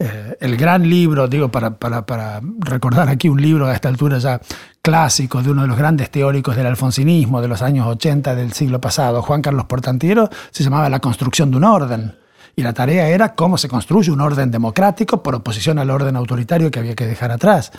Eh, 0.00 0.36
el 0.40 0.56
gran 0.56 0.88
libro, 0.88 1.26
digo, 1.26 1.50
para, 1.50 1.70
para, 1.76 2.40
recordar 2.60 3.08
aquí 3.08 3.28
un 3.28 3.42
libro 3.42 3.66
a 3.66 3.74
esta 3.74 3.88
altura 3.88 4.18
ya 4.18 4.40
clásico 4.80 5.42
de 5.42 5.50
uno 5.50 5.62
de 5.62 5.68
los 5.68 5.76
grandes 5.76 6.08
teóricos 6.10 6.54
del 6.54 6.66
alfonsinismo 6.66 7.40
de 7.40 7.48
los 7.48 7.62
años 7.62 7.88
80 7.88 8.36
del 8.36 8.52
siglo 8.52 8.80
pasado, 8.80 9.22
Juan 9.22 9.42
Carlos 9.42 9.64
Portantiero, 9.64 10.30
se 10.52 10.62
llamaba 10.62 10.88
La 10.88 11.00
construcción 11.00 11.50
de 11.50 11.56
un 11.56 11.64
orden. 11.64 12.16
Y 12.54 12.62
la 12.62 12.72
tarea 12.72 13.08
era 13.08 13.34
cómo 13.34 13.58
se 13.58 13.68
construye 13.68 14.12
un 14.12 14.20
orden 14.20 14.52
democrático 14.52 15.20
por 15.22 15.34
oposición 15.34 15.80
al 15.80 15.90
orden 15.90 16.14
autoritario 16.14 16.70
que 16.70 16.78
había 16.78 16.94
que 16.94 17.06
dejar 17.06 17.32
atrás. 17.32 17.72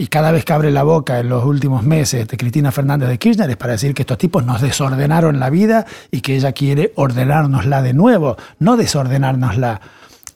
Y 0.00 0.06
cada 0.06 0.32
vez 0.32 0.46
que 0.46 0.54
abre 0.54 0.70
la 0.70 0.82
boca 0.82 1.20
en 1.20 1.28
los 1.28 1.44
últimos 1.44 1.82
meses 1.82 2.26
de 2.26 2.38
Cristina 2.38 2.72
Fernández 2.72 3.06
de 3.10 3.18
Kirchner 3.18 3.50
es 3.50 3.58
para 3.58 3.72
decir 3.72 3.92
que 3.92 4.00
estos 4.00 4.16
tipos 4.16 4.42
nos 4.46 4.62
desordenaron 4.62 5.38
la 5.38 5.50
vida 5.50 5.84
y 6.10 6.22
que 6.22 6.36
ella 6.36 6.52
quiere 6.52 6.94
ordenárnosla 6.96 7.82
de 7.82 7.92
nuevo, 7.92 8.38
no 8.60 8.78
desordenárnosla. 8.78 9.78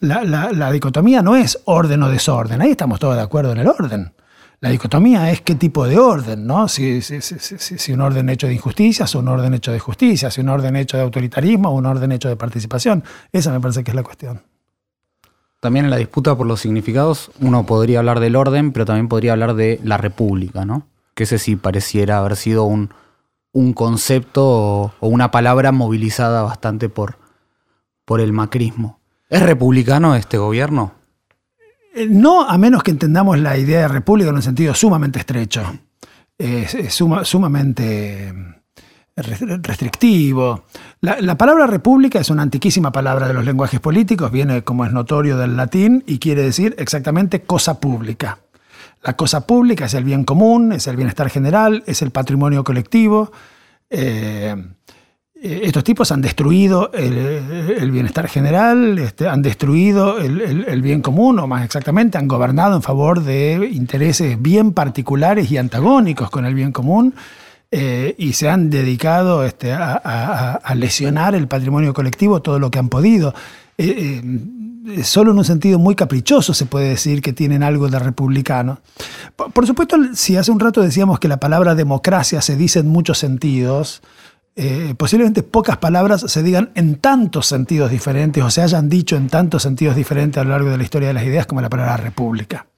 La, 0.01 0.23
la, 0.23 0.71
dicotomía 0.71 1.23
no 1.23 1.35
es 1.35 1.59
orden 1.65 2.03
o 2.03 2.11
desorden, 2.11 2.61
ahí 2.61 2.73
estamos 2.73 3.01
todos 3.01 3.17
de 3.17 3.23
acuerdo 3.23 3.53
en 3.53 3.59
el 3.61 3.67
orden. 3.67 4.13
La 4.61 4.69
dicotomía 4.69 5.31
es 5.31 5.41
qué 5.41 5.55
tipo 5.55 5.87
de 5.87 5.99
orden, 5.99 6.47
¿no? 6.47 6.69
Si, 6.69 7.01
si, 7.01 7.23
si, 7.23 7.93
un 7.95 8.03
orden 8.03 8.29
hecho 8.29 8.47
de 8.47 8.53
injusticia, 8.53 9.07
o 9.15 9.19
un 9.19 9.29
orden 9.29 9.55
hecho 9.55 9.73
de 9.73 9.79
justicia, 9.79 10.31
si 10.31 10.43
un 10.43 10.51
orden 10.51 10.77
hecho 10.77 10.99
de 10.99 11.05
autoritarismo 11.05 11.71
o 11.71 11.73
un 11.73 11.87
orden 11.87 12.13
hecho 12.13 12.29
de 12.29 12.37
participación. 12.37 13.03
Esa 13.33 13.51
me 13.51 13.61
parece 13.61 13.83
que 13.83 13.93
es 13.93 13.95
la 13.95 14.03
cuestión. 14.03 14.43
También 15.65 15.87
en 15.87 15.91
la 15.91 15.97
disputa 15.97 16.37
por 16.37 16.47
los 16.47 16.61
significados 16.61 17.31
uno 17.41 17.65
podría 17.65 18.01
hablar 18.01 18.21
del 18.21 18.37
orden, 18.37 18.71
pero 18.71 18.85
también 18.85 19.09
podría 19.09 19.33
hablar 19.33 19.55
de 19.55 19.81
la 19.83 19.97
república, 19.97 20.67
¿no? 20.67 20.87
Que 21.15 21.23
ese 21.23 21.39
sí 21.39 21.57
pareciera 21.57 22.19
haber 22.19 22.37
sido 22.37 22.65
un, 22.65 22.91
concepto 23.73 24.45
o, 25.01 25.09
una 25.09 25.31
palabra 25.31 25.73
movilizada 25.73 26.43
bastante 26.43 26.91
por, 26.91 27.17
por 28.05 28.21
el 28.21 28.35
macrismo. 28.35 29.01
¿Es 29.31 29.43
republicano 29.43 30.15
este 30.17 30.37
gobierno? 30.37 30.93
Eh, 31.95 32.09
no, 32.11 32.43
a 32.43 32.59
menos 32.59 32.83
que 32.83 32.91
entendamos 32.91 33.39
la 33.39 33.57
idea 33.57 33.81
de 33.81 33.89
república 33.89 34.29
en 34.29 34.37
un 34.37 34.43
sentido 34.43 34.75
sumamente 34.75 35.19
estrecho. 35.19 35.63
Es, 36.37 36.77
sumamente 37.23 38.35
restrictivo. 39.17 40.65
La, 41.01 41.39
palabra 41.39 41.67
república 41.67 42.19
es 42.19 42.31
una 42.31 42.43
antiquísima 42.43 42.91
palabra 42.91 43.29
de 43.29 43.35
los 43.35 43.45
lenguajes 43.45 43.79
políticos, 43.79 44.33
viene 44.33 44.63
como 44.63 44.85
es 44.85 44.93
notorio 44.93 45.37
del 45.37 45.57
latín 45.57 46.03
y 46.07 46.19
quiere 46.19 46.43
decir 46.43 46.75
exactamente 46.79 47.43
cosa 47.43 47.79
pública. 47.79 48.39
La 49.03 49.15
cosa 49.15 49.47
pública 49.47 49.85
es 49.85 49.95
el 49.95 50.05
bien 50.05 50.25
común, 50.25 50.73
es 50.73 50.87
el 50.87 50.97
bienestar 50.97 51.31
general, 51.31 51.85
es 51.87 52.03
el 52.03 52.11
patrimonio 52.11 52.65
colectivo. 52.65 53.31
Eh, 53.91 54.57
eh, 55.41 55.61
estos 55.65 55.85
tipos 55.85 56.11
han 56.11 56.23
destruido 56.23 56.91
el, 56.93 57.91
bienestar 57.93 58.29
general, 58.29 58.99
este, 58.99 59.29
han 59.29 59.43
destruido 59.43 60.19
el, 60.19 60.83
bien 60.83 61.03
común, 61.03 61.39
o 61.39 61.47
más 61.47 61.65
exactamente, 61.65 62.17
han 62.17 62.27
gobernado 62.27 62.77
en 62.77 62.83
favor 62.83 63.23
de 63.23 63.71
intereses 63.73 64.41
bien 64.41 64.73
particulares 64.73 65.53
y 65.53 65.59
antagónicos 65.59 66.31
con 66.31 66.47
el 66.47 66.55
bien 66.55 66.73
común. 66.73 67.15
Eh, 67.77 68.15
y 68.19 68.35
se 68.35 68.49
han 68.49 68.71
dedicado 68.71 69.45
este, 69.45 69.73
a, 69.73 70.61
lesionar 70.77 71.35
el 71.35 71.49
patrimonio 71.49 71.93
colectivo 71.93 72.41
todo 72.41 72.61
lo 72.61 72.71
que 72.71 72.79
han 72.79 72.89
podido. 72.89 73.35
Eh, 73.79 74.23
solo 75.03 75.33
en 75.33 75.39
un 75.39 75.45
sentido 75.45 75.81
muy 75.81 75.97
caprichoso 75.97 76.55
se 76.55 76.67
puede 76.67 76.91
decir 76.91 77.21
que 77.21 77.33
tienen 77.33 77.65
algo 77.65 77.89
de 77.89 77.99
republicano. 77.99 78.81
por, 79.35 79.67
supuesto, 79.67 79.97
si 80.15 80.37
hace 80.37 80.53
un 80.53 80.61
rato 80.61 80.83
decíamos 80.83 81.19
que 81.19 81.27
la 81.27 81.39
palabra 81.39 81.75
democracia 81.75 82.41
se 82.43 82.55
dice 82.55 82.79
en 82.79 82.87
muchos 82.87 83.19
sentidos, 83.19 84.03
eh, 84.55 84.95
posiblemente 84.97 85.43
pocas 85.43 85.79
palabras 85.79 86.21
se 86.29 86.45
digan 86.45 86.71
en 86.77 87.01
tantos 87.01 87.47
sentidos 87.47 87.91
diferentes 87.91 88.45
o 88.45 88.51
se 88.51 88.63
hayan 88.63 88.89
dicho 88.89 89.17
en 89.17 89.27
tantos 89.27 89.65
sentidos 89.65 89.97
diferentes 89.97 90.41
a 90.41 90.45
lo 90.45 90.51
largo 90.51 90.71
de 90.71 90.79
la 90.79 90.85
historia 90.85 91.09
de 91.09 91.15
las 91.15 91.25
ideas 91.25 91.47
como 91.47 91.61
la 91.61 91.69
palabra 91.69 91.97
república. 91.97 92.69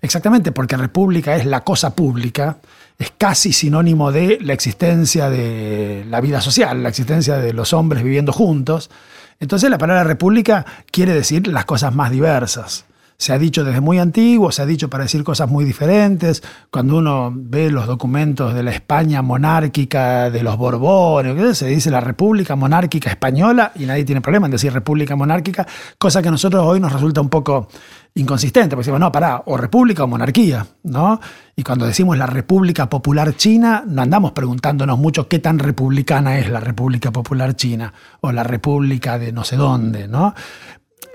Exactamente, 0.00 0.50
porque 0.50 0.78
república 0.78 1.36
es 1.36 1.44
la 1.44 1.62
cosa 1.62 1.94
pública, 1.94 2.56
es 2.98 3.12
casi 3.16 3.52
sinónimo 3.52 4.12
de 4.12 4.38
la 4.40 4.52
existencia 4.52 5.28
de 5.28 6.04
la 6.08 6.20
vida 6.20 6.40
social, 6.40 6.82
la 6.82 6.88
existencia 6.88 7.36
de 7.36 7.52
los 7.52 7.72
hombres 7.72 8.02
viviendo 8.02 8.32
juntos. 8.32 8.90
Entonces 9.38 9.68
la 9.68 9.78
palabra 9.78 10.04
república 10.04 10.64
quiere 10.90 11.12
decir 11.12 11.46
las 11.46 11.66
cosas 11.66 11.94
más 11.94 12.10
diversas 12.10 12.86
se 13.18 13.32
ha 13.32 13.38
dicho 13.38 13.64
desde 13.64 13.80
muy 13.80 13.98
antiguo, 13.98 14.52
se 14.52 14.62
ha 14.62 14.66
dicho 14.66 14.90
para 14.90 15.04
decir 15.04 15.24
cosas 15.24 15.50
muy 15.50 15.64
diferentes. 15.64 16.42
Cuando 16.70 16.98
uno 16.98 17.32
ve 17.34 17.70
los 17.70 17.86
documentos 17.86 18.54
de 18.54 18.62
la 18.62 18.72
España 18.72 19.22
monárquica, 19.22 20.30
de 20.30 20.42
los 20.42 20.56
Borbones, 20.56 21.58
se 21.58 21.66
dice 21.66 21.90
la 21.90 22.00
República 22.00 22.56
Monárquica 22.56 23.10
Española 23.10 23.72
y 23.74 23.86
nadie 23.86 24.04
tiene 24.04 24.20
problema 24.20 24.46
en 24.46 24.52
decir 24.52 24.72
República 24.72 25.16
Monárquica, 25.16 25.66
cosa 25.98 26.20
que 26.20 26.28
a 26.28 26.30
nosotros 26.30 26.64
hoy 26.66 26.80
nos 26.80 26.92
resulta 26.92 27.20
un 27.20 27.28
poco 27.28 27.68
inconsistente, 28.14 28.70
porque 28.70 28.84
decimos, 28.84 29.00
no, 29.00 29.12
pará, 29.12 29.42
o 29.44 29.56
república 29.56 30.04
o 30.04 30.06
monarquía, 30.06 30.66
¿no? 30.84 31.20
Y 31.54 31.62
cuando 31.62 31.86
decimos 31.86 32.16
la 32.16 32.26
República 32.26 32.88
Popular 32.88 33.36
China, 33.36 33.84
no 33.86 34.02
andamos 34.02 34.32
preguntándonos 34.32 34.98
mucho 34.98 35.28
qué 35.28 35.38
tan 35.38 35.58
republicana 35.58 36.38
es 36.38 36.48
la 36.48 36.60
República 36.60 37.12
Popular 37.12 37.54
China 37.56 37.92
o 38.20 38.32
la 38.32 38.42
República 38.42 39.18
de 39.18 39.32
no 39.32 39.44
sé 39.44 39.56
dónde, 39.56 40.08
¿no? 40.08 40.34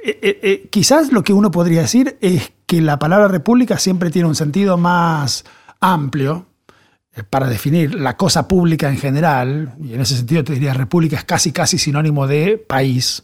Eh, 0.04 0.20
eh, 0.22 0.40
eh, 0.42 0.68
quizás 0.72 1.12
lo 1.12 1.24
que 1.24 1.34
uno 1.34 1.52
podría 1.52 1.82
decir 1.82 2.18
es 2.22 2.52
que 2.66 2.82
la 2.82 2.98
palabra 2.98 3.28
república 3.28 3.78
siempre 3.78 4.10
tiene 4.10 4.28
un 4.28 4.36
sentido 4.36 4.78
más 4.78 5.46
amplio 5.80 6.48
para 7.30 7.48
definir 7.48 7.94
la 7.94 8.18
cosa 8.18 8.48
pública 8.48 8.90
en 8.90 8.98
general, 8.98 9.76
y 9.84 9.94
en 9.94 10.02
ese 10.02 10.16
sentido 10.16 10.44
te 10.44 10.54
diría 10.54 10.74
república 10.74 11.18
es 11.18 11.26
casi 11.26 11.52
casi 11.52 11.78
sinónimo 11.78 12.26
de 12.26 12.58
país, 12.58 13.24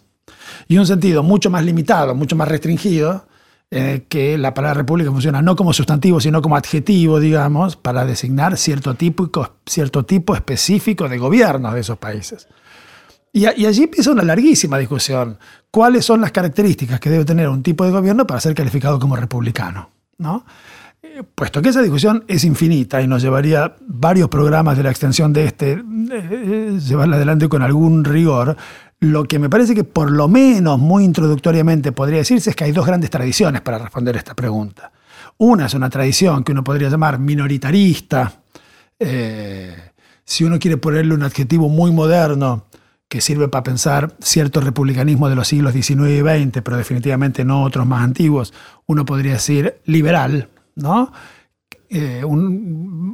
y 0.67 0.77
un 0.77 0.85
sentido 0.85 1.23
mucho 1.23 1.49
más 1.49 1.63
limitado, 1.63 2.13
mucho 2.13 2.35
más 2.35 2.49
restringido, 2.49 3.27
que 3.69 4.37
la 4.37 4.53
palabra 4.53 4.81
república 4.81 5.11
funciona 5.11 5.41
no 5.41 5.55
como 5.55 5.73
sustantivo, 5.73 6.19
sino 6.19 6.41
como 6.41 6.57
adjetivo, 6.57 7.19
digamos, 7.19 7.77
para 7.77 8.05
designar 8.05 8.57
cierto 8.57 8.95
tipo, 8.95 9.29
cierto 9.65 10.03
tipo 10.03 10.35
específico 10.35 11.07
de 11.07 11.17
gobiernos 11.17 11.73
de 11.73 11.79
esos 11.79 11.97
países. 11.97 12.47
Y, 13.37 13.45
allí 13.45 13.83
empieza 13.83 14.09
una 14.09 14.23
larguísima 14.23 14.79
discusión. 14.79 15.37
¿Cuáles 15.69 16.03
son 16.03 16.21
las 16.21 16.31
características 16.31 16.99
que 16.99 17.11
debe 17.11 17.23
tener 17.23 17.47
un 17.49 17.61
tipo 17.61 17.85
de 17.85 17.91
gobierno 17.91 18.25
para 18.25 18.39
ser 18.39 18.55
calificado 18.55 18.97
como 18.97 19.15
republicano? 19.15 19.91
¿no? 20.17 20.43
Eh, 21.03 21.21
puesto 21.35 21.61
que 21.61 21.69
esa 21.69 21.83
discusión 21.83 22.23
es 22.27 22.43
infinita 22.43 22.99
y 22.99 23.07
nos 23.07 23.21
llevaría 23.21 23.75
varios 23.85 24.29
programas 24.29 24.75
de 24.75 24.81
la 24.81 24.89
extensión 24.89 25.33
de 25.33 25.45
este, 25.45 25.73
eh, 25.73 25.83
eh, 26.11 26.79
llevarla 26.83 27.17
adelante 27.17 27.47
con 27.47 27.61
algún 27.61 28.03
rigor, 28.03 28.57
lo 29.01 29.25
que 29.25 29.37
me 29.37 29.51
parece 29.51 29.75
que 29.75 29.83
por 29.83 30.09
lo 30.09 30.27
menos 30.27 30.79
muy 30.79 31.03
introductoriamente 31.03 31.91
podría 31.91 32.17
decirse 32.17 32.49
es 32.49 32.55
que 32.55 32.63
hay 32.63 32.71
dos 32.71 32.87
grandes 32.87 33.11
tradiciones 33.11 33.61
para 33.61 33.77
responder 33.77 34.15
esta 34.15 34.33
pregunta. 34.33 34.91
Una 35.37 35.67
es 35.67 35.75
una 35.75 35.91
tradición 35.91 36.43
que 36.43 36.53
uno 36.53 36.63
podría 36.63 36.89
llamar 36.89 37.19
minoritarista, 37.19 38.41
si 40.27 40.43
uno 40.43 40.59
quiere 40.59 40.75
ponerle 40.75 41.13
un 41.13 41.23
adjetivo 41.23 41.69
muy 41.69 41.91
moderno, 41.91 42.65
que 43.09 43.21
sirve 43.21 43.47
para 43.47 43.63
pensar 43.63 44.15
cierto 44.19 44.59
republicanismo 44.59 45.29
de 45.29 45.35
los 45.35 45.47
siglos 45.47 45.73
XIX 45.73 46.09
y 46.09 46.19
XX, 46.19 46.61
pero 46.61 46.77
definitivamente 46.77 47.45
no 47.45 47.63
otros 47.63 47.85
más 47.87 48.03
antiguos, 48.03 48.53
uno 48.85 49.05
podría 49.05 49.33
decir 49.33 49.79
liberal, 49.85 50.49
¿no? 50.75 51.11
Eh, 51.89 52.21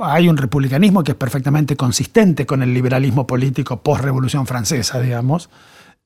hay 0.01 0.29
un 0.29 0.38
republicanismo 0.38 1.03
que 1.03 1.12
es 1.12 1.17
perfectamente 1.17 1.75
consistente 1.75 2.45
con 2.45 2.63
el 2.63 2.73
liberalismo 2.73 3.27
político 3.27 3.81
post-revolución 3.81 4.47
francesa, 4.47 5.00
digamos. 5.00 5.50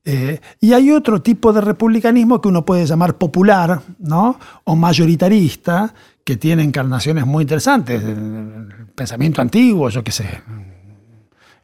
Eh, 0.04 0.40
y 0.60 0.74
hay 0.74 0.92
otro 0.92 1.22
tipo 1.22 1.54
de 1.54 1.62
republicanismo 1.62 2.42
que 2.42 2.50
uno 2.50 2.66
puede 2.66 2.86
llamar 2.86 3.18
popular, 3.18 3.82
¿no? 4.00 4.40
O 4.66 4.76
mayoritarista, 4.76 5.94
que 6.24 6.36
tiene 6.36 6.64
encarnaciones 6.64 7.26
muy 7.26 7.44
interesantes. 7.44 8.04
El 8.04 8.88
pensamiento 8.96 9.42
antiguo, 9.42 9.90
yo 9.90 10.04
qué 10.04 10.12
sé, 10.12 10.42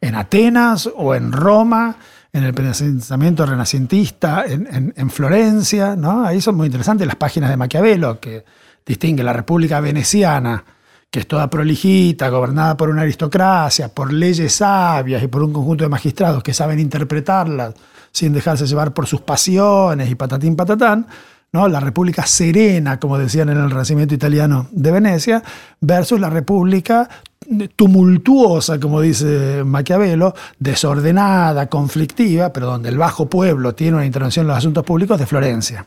en 0.00 0.14
Atenas 0.14 0.90
o 0.94 1.14
en 1.14 1.32
Roma, 1.32 1.96
en 2.34 2.42
el 2.42 2.52
pensamiento 2.52 3.46
renacentista, 3.46 4.44
en, 4.44 5.10
Florencia, 5.10 5.94
¿no? 5.94 6.26
Ahí 6.26 6.40
son 6.40 6.56
muy 6.56 6.66
interesantes 6.66 7.06
las 7.06 7.14
páginas 7.14 7.48
de 7.48 7.56
Maquiavelo, 7.56 8.18
que 8.18 8.44
distingue 8.84 9.22
la 9.22 9.32
República 9.32 9.78
Veneciana, 9.78 10.64
que 11.08 11.20
es 11.20 11.28
toda 11.28 11.48
prolijita, 11.48 12.28
gobernada 12.30 12.76
por 12.76 12.90
una 12.90 13.02
aristocracia, 13.02 13.88
por 13.88 14.12
leyes 14.12 14.52
sabias 14.52 15.22
y 15.22 15.28
por 15.28 15.44
un 15.44 15.52
conjunto 15.52 15.84
de 15.84 15.88
magistrados 15.88 16.42
que 16.42 16.52
saben 16.52 16.80
interpretarlas 16.80 17.74
sin 18.10 18.32
dejarse 18.32 18.66
llevar 18.66 18.92
por 18.92 19.06
sus 19.06 19.20
pasiones 19.20 20.10
y 20.10 20.16
patatín 20.16 20.56
patatán, 20.56 21.06
¿no? 21.54 21.68
la 21.68 21.78
República 21.78 22.26
serena, 22.26 22.98
como 22.98 23.16
decían 23.16 23.48
en 23.48 23.58
el 23.58 23.70
Renacimiento 23.70 24.12
italiano 24.12 24.66
de 24.72 24.90
Venecia, 24.90 25.40
versus 25.80 26.18
la 26.18 26.28
República 26.28 27.08
tumultuosa, 27.76 28.80
como 28.80 29.00
dice 29.00 29.62
Maquiavelo, 29.64 30.34
desordenada, 30.58 31.68
conflictiva, 31.68 32.52
pero 32.52 32.66
donde 32.66 32.88
el 32.88 32.98
bajo 32.98 33.30
pueblo 33.30 33.72
tiene 33.72 33.98
una 33.98 34.06
intervención 34.06 34.42
en 34.42 34.48
los 34.48 34.58
asuntos 34.58 34.82
públicos 34.82 35.16
de 35.16 35.26
Florencia. 35.26 35.86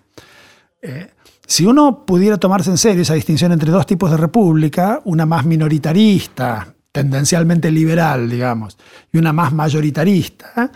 Eh, 0.82 1.12
si 1.46 1.66
uno 1.66 2.06
pudiera 2.06 2.38
tomarse 2.38 2.70
en 2.70 2.78
serio 2.78 3.02
esa 3.02 3.16
distinción 3.16 3.52
entre 3.52 3.70
dos 3.70 3.86
tipos 3.86 4.10
de 4.10 4.16
república, 4.16 5.02
una 5.04 5.26
más 5.26 5.46
minoritarista, 5.46 6.74
tendencialmente 6.94 7.70
liberal, 7.72 8.30
digamos, 8.30 8.78
y 9.12 9.18
una 9.18 9.34
más 9.34 9.52
mayoritarista, 9.52 10.72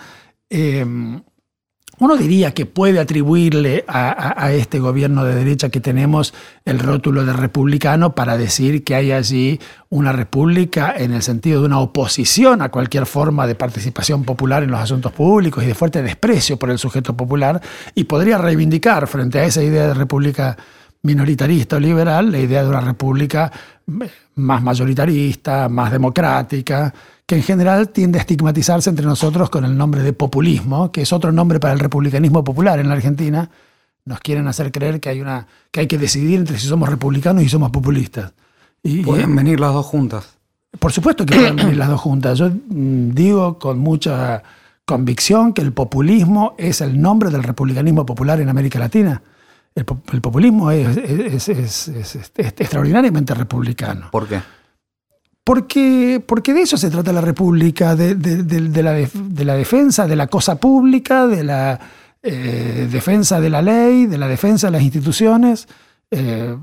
eh, 0.50 0.86
uno 2.00 2.18
diría 2.18 2.54
que 2.54 2.66
puede 2.66 3.00
atribuirle 3.00 3.86
a, 3.88 4.52
este 4.52 4.80
gobierno 4.80 5.24
de 5.24 5.36
derecha 5.36 5.70
que 5.70 5.80
tenemos 5.80 6.34
el 6.66 6.80
rótulo 6.80 7.26
de 7.26 7.34
republicano 7.34 8.16
para 8.16 8.38
decir 8.38 8.84
que 8.84 8.96
hay 8.96 9.12
allí 9.12 9.60
una 9.90 10.12
república 10.12 10.96
en 10.98 11.14
el 11.14 11.22
sentido 11.22 11.60
de 11.60 11.68
una 11.68 11.80
oposición 11.80 12.62
a 12.62 12.70
cualquier 12.70 13.06
forma 13.06 13.46
de 13.46 13.56
participación 13.56 14.24
popular 14.24 14.64
en 14.64 14.72
los 14.72 14.80
asuntos 14.80 15.12
públicos 15.12 15.64
y 15.64 15.68
de 15.68 15.76
fuerte 15.76 16.02
desprecio 16.02 16.58
por 16.58 16.72
el 16.72 16.80
sujeto 16.80 17.16
popular 17.16 17.62
y 17.94 18.06
podría 18.06 18.38
reivindicar 18.40 19.06
frente 19.08 19.40
a 19.40 19.46
esa 19.46 19.62
idea 19.62 19.88
de 19.88 19.94
república 19.94 20.58
minoritarista 21.04 21.76
o 21.76 21.80
liberal 21.80 22.32
la 22.32 22.40
idea 22.40 22.64
de 22.64 22.70
una 22.70 22.82
república 22.82 23.52
más 24.36 24.64
mayoritarista, 24.64 25.70
más 25.70 25.92
democrática, 25.92 26.94
que 27.32 27.38
en 27.38 27.44
general 27.44 27.88
tiende 27.88 28.20
a 28.20 28.24
estigmatizarse 28.24 28.90
entre 28.90 29.06
nosotros 29.06 29.50
con 29.50 29.64
el 29.64 29.78
nombre 29.78 30.04
de 30.04 30.12
populismo, 30.12 30.92
que 30.92 31.04
es 31.04 31.14
otro 31.14 31.32
nombre 31.32 31.62
para 31.62 31.72
el 31.72 31.80
republicanismo 31.80 32.44
popular 32.44 32.78
en 32.82 32.90
la 32.90 32.96
Argentina. 32.96 33.50
Nos 34.04 34.20
quieren 34.20 34.50
hacer 34.50 34.70
creer 34.70 35.00
que 35.00 35.08
hay, 35.08 35.22
una, 35.22 35.48
que, 35.72 35.80
hay 35.80 35.88
que 35.88 35.98
decidir 35.98 36.40
entre 36.40 36.60
si 36.60 36.68
somos 36.68 36.90
republicanos 36.90 37.42
y 37.42 37.48
somos 37.48 37.72
populistas. 37.72 38.34
Y, 38.84 39.02
¿Pueden 39.02 39.34
venir 39.34 39.62
las 39.62 39.72
dos 39.72 39.86
juntas? 39.86 40.28
Por 40.78 40.92
supuesto 40.92 41.26
que 41.26 41.34
pueden 41.34 41.56
venir 41.56 41.78
las 41.78 41.88
dos 41.88 42.02
juntas. 42.02 42.38
Yo 42.38 42.50
mm, 42.50 43.12
digo 43.12 43.58
con 43.58 43.80
mucha 43.80 44.44
convicción 44.84 45.54
que 45.54 45.62
el 45.62 45.72
populismo 45.72 46.54
es 46.58 46.82
el 46.82 47.02
nombre 47.02 47.30
del 47.30 47.44
republicanismo 47.44 48.06
popular 48.06 48.42
en 48.42 48.50
América 48.50 48.78
Latina. 48.78 49.22
El, 49.74 49.86
populismo 49.86 50.70
es, 50.70 50.98
es, 51.48 52.32
extraordinariamente 52.36 53.34
republicano. 53.34 54.10
¿Por 54.12 54.28
qué? 54.28 54.42
Porque, 55.52 56.24
porque 56.26 56.54
de 56.54 56.62
eso 56.62 56.78
se 56.78 56.90
trata 56.90 57.12
la 57.12 57.20
República, 57.20 57.94
de, 57.94 58.16
la, 58.82 58.94
de 58.94 59.44
la, 59.44 59.56
defensa 59.56 60.08
de 60.08 60.16
la 60.16 60.28
cosa 60.28 60.56
pública, 60.56 61.28
de 61.28 61.44
la 61.44 61.78
eh, 62.24 62.88
defensa 62.90 63.42
de 63.42 63.50
la 63.50 63.62
ley, 63.62 64.06
de 64.06 64.18
la 64.18 64.30
defensa 64.30 64.68
de 64.68 64.72
las 64.72 64.82
instituciones. 64.82 65.68
Eh, 66.10 66.56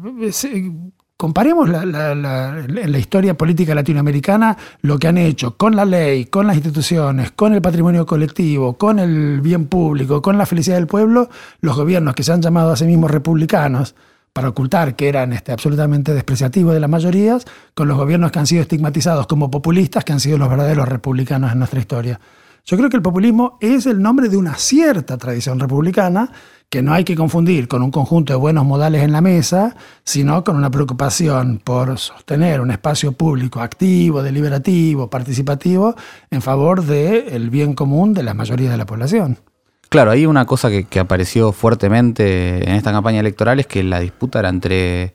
comparemos 1.19 1.69
la, 1.69 1.83
en 1.83 2.93
la 2.93 2.99
historia 2.99 3.37
política 3.37 3.75
latinoamericana 3.75 4.57
lo 4.81 4.99
que 4.99 5.09
han 5.09 5.19
hecho 5.19 5.59
con 5.59 5.77
la 5.77 5.85
ley, 5.85 6.25
con 6.25 6.47
las 6.47 6.57
instituciones, 6.57 7.33
con 7.33 7.53
el 7.53 7.61
patrimonio 7.61 8.07
colectivo, 8.07 8.79
con 8.79 9.01
el 9.01 9.43
bien 9.43 9.67
público, 9.67 10.23
con 10.23 10.39
la 10.39 10.47
felicidad 10.47 10.77
del 10.77 10.87
pueblo, 10.87 11.29
los 11.61 11.77
gobiernos 11.77 12.15
que 12.15 12.23
se 12.23 12.33
han 12.33 12.41
llamado 12.41 12.73
a 12.73 12.77
sí 12.77 12.87
mismos 12.87 13.11
republicanos 13.11 13.95
para 14.39 14.51
ocultar 14.51 14.95
que 14.95 15.09
eran 15.09 15.33
este, 15.33 15.51
absolutamente 15.51 16.15
despreciativos 16.15 16.73
de 16.73 16.79
las 16.79 16.89
mayorías, 16.89 17.45
con 17.75 17.89
los 17.89 17.97
gobiernos 17.97 18.31
que 18.31 18.39
han 18.39 18.47
sido 18.47 18.63
estigmatizados 18.63 19.27
como 19.27 19.51
populistas, 19.51 20.05
que 20.05 20.13
han 20.13 20.21
sido 20.21 20.39
los 20.39 20.49
verdaderos 20.49 20.89
republicanos 20.89 21.51
en 21.51 21.59
nuestra 21.59 21.81
historia. 21.81 22.21
Yo 22.65 22.77
creo 22.77 22.89
que 22.89 22.97
el 22.99 23.03
populismo 23.03 23.59
es 23.61 23.87
el 23.87 24.01
nombre 24.01 24.29
de 24.29 24.37
una 24.37 24.55
cierta 24.55 25.19
tradición 25.19 25.59
republicana 25.59 26.31
que 26.71 26.83
no 26.83 26.95
hay 26.95 27.03
que 27.03 27.17
confundir 27.17 27.67
con 27.67 27.83
un 27.83 27.91
conjunto 27.91 28.33
de 28.33 28.39
buenos 28.39 28.65
modales 28.65 29.03
en 29.03 29.11
la 29.11 29.23
mesa, 29.23 29.75
sino 30.05 30.45
con 30.45 30.55
una 30.55 30.71
preocupación 30.71 31.59
por 31.59 31.99
sostener 31.99 32.61
un 32.61 32.71
espacio 32.71 33.11
público 33.11 33.61
activo, 33.61 34.23
deliberativo, 34.23 35.11
participativo, 35.11 35.97
en 36.31 36.43
favor 36.43 36.85
del 36.85 37.51
bien 37.51 37.75
común 37.75 38.15
de 38.15 38.23
la 38.23 38.35
mayoría 38.35 38.71
de 38.71 38.77
la 38.77 38.87
población. 38.87 39.41
Claro, 39.89 40.11
hay 40.11 40.27
una 40.27 40.45
cosa 40.45 40.69
que, 40.71 41.01
apareció 41.01 41.53
fuertemente 41.53 42.69
en 42.69 42.75
esta 42.75 42.93
campaña 42.93 43.21
electoral 43.21 43.59
es 43.61 43.67
que 43.67 43.83
la 43.83 44.01
disputa 44.01 44.41
era 44.41 44.51
entre 44.51 45.15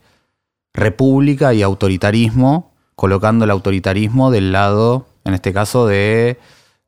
república 0.74 1.54
y 1.54 1.62
autoritarismo, 1.62 2.72
colocando 2.96 3.46
el 3.46 3.52
autoritarismo 3.52 4.32
del 4.32 4.52
lado, 4.52 5.08
en 5.26 5.36
este 5.36 5.54
caso, 5.54 5.86
de 5.86 6.40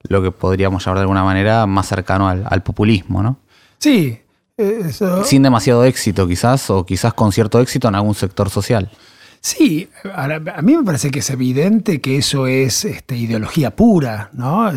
lo 0.08 0.24
que 0.24 0.32
podríamos 0.32 0.84
llamar 0.84 0.98
de 0.98 1.02
alguna 1.02 1.24
manera 1.24 1.68
más 1.68 1.88
cercano 1.88 2.28
al, 2.28 2.64
populismo, 2.64 3.22
¿no? 3.22 3.38
Sí. 3.78 4.20
Sin 5.24 5.44
demasiado 5.44 5.84
éxito 5.84 6.28
quizás, 6.28 6.70
o 6.72 6.86
quizás 6.86 7.14
con 7.14 7.32
cierto 7.32 7.60
éxito 7.60 7.88
en 7.88 7.96
algún 7.96 8.16
sector 8.16 8.50
social. 8.50 8.90
Sí, 9.42 9.90
a 10.12 10.62
mí 10.64 10.76
me 10.76 10.84
parece 10.84 11.12
que 11.12 11.20
es 11.20 11.30
evidente 11.30 12.02
que 12.02 12.18
eso 12.18 12.48
es 12.48 12.84
este, 12.84 13.16
ideología 13.16 13.76
pura, 13.76 14.32
¿no? 14.34 14.72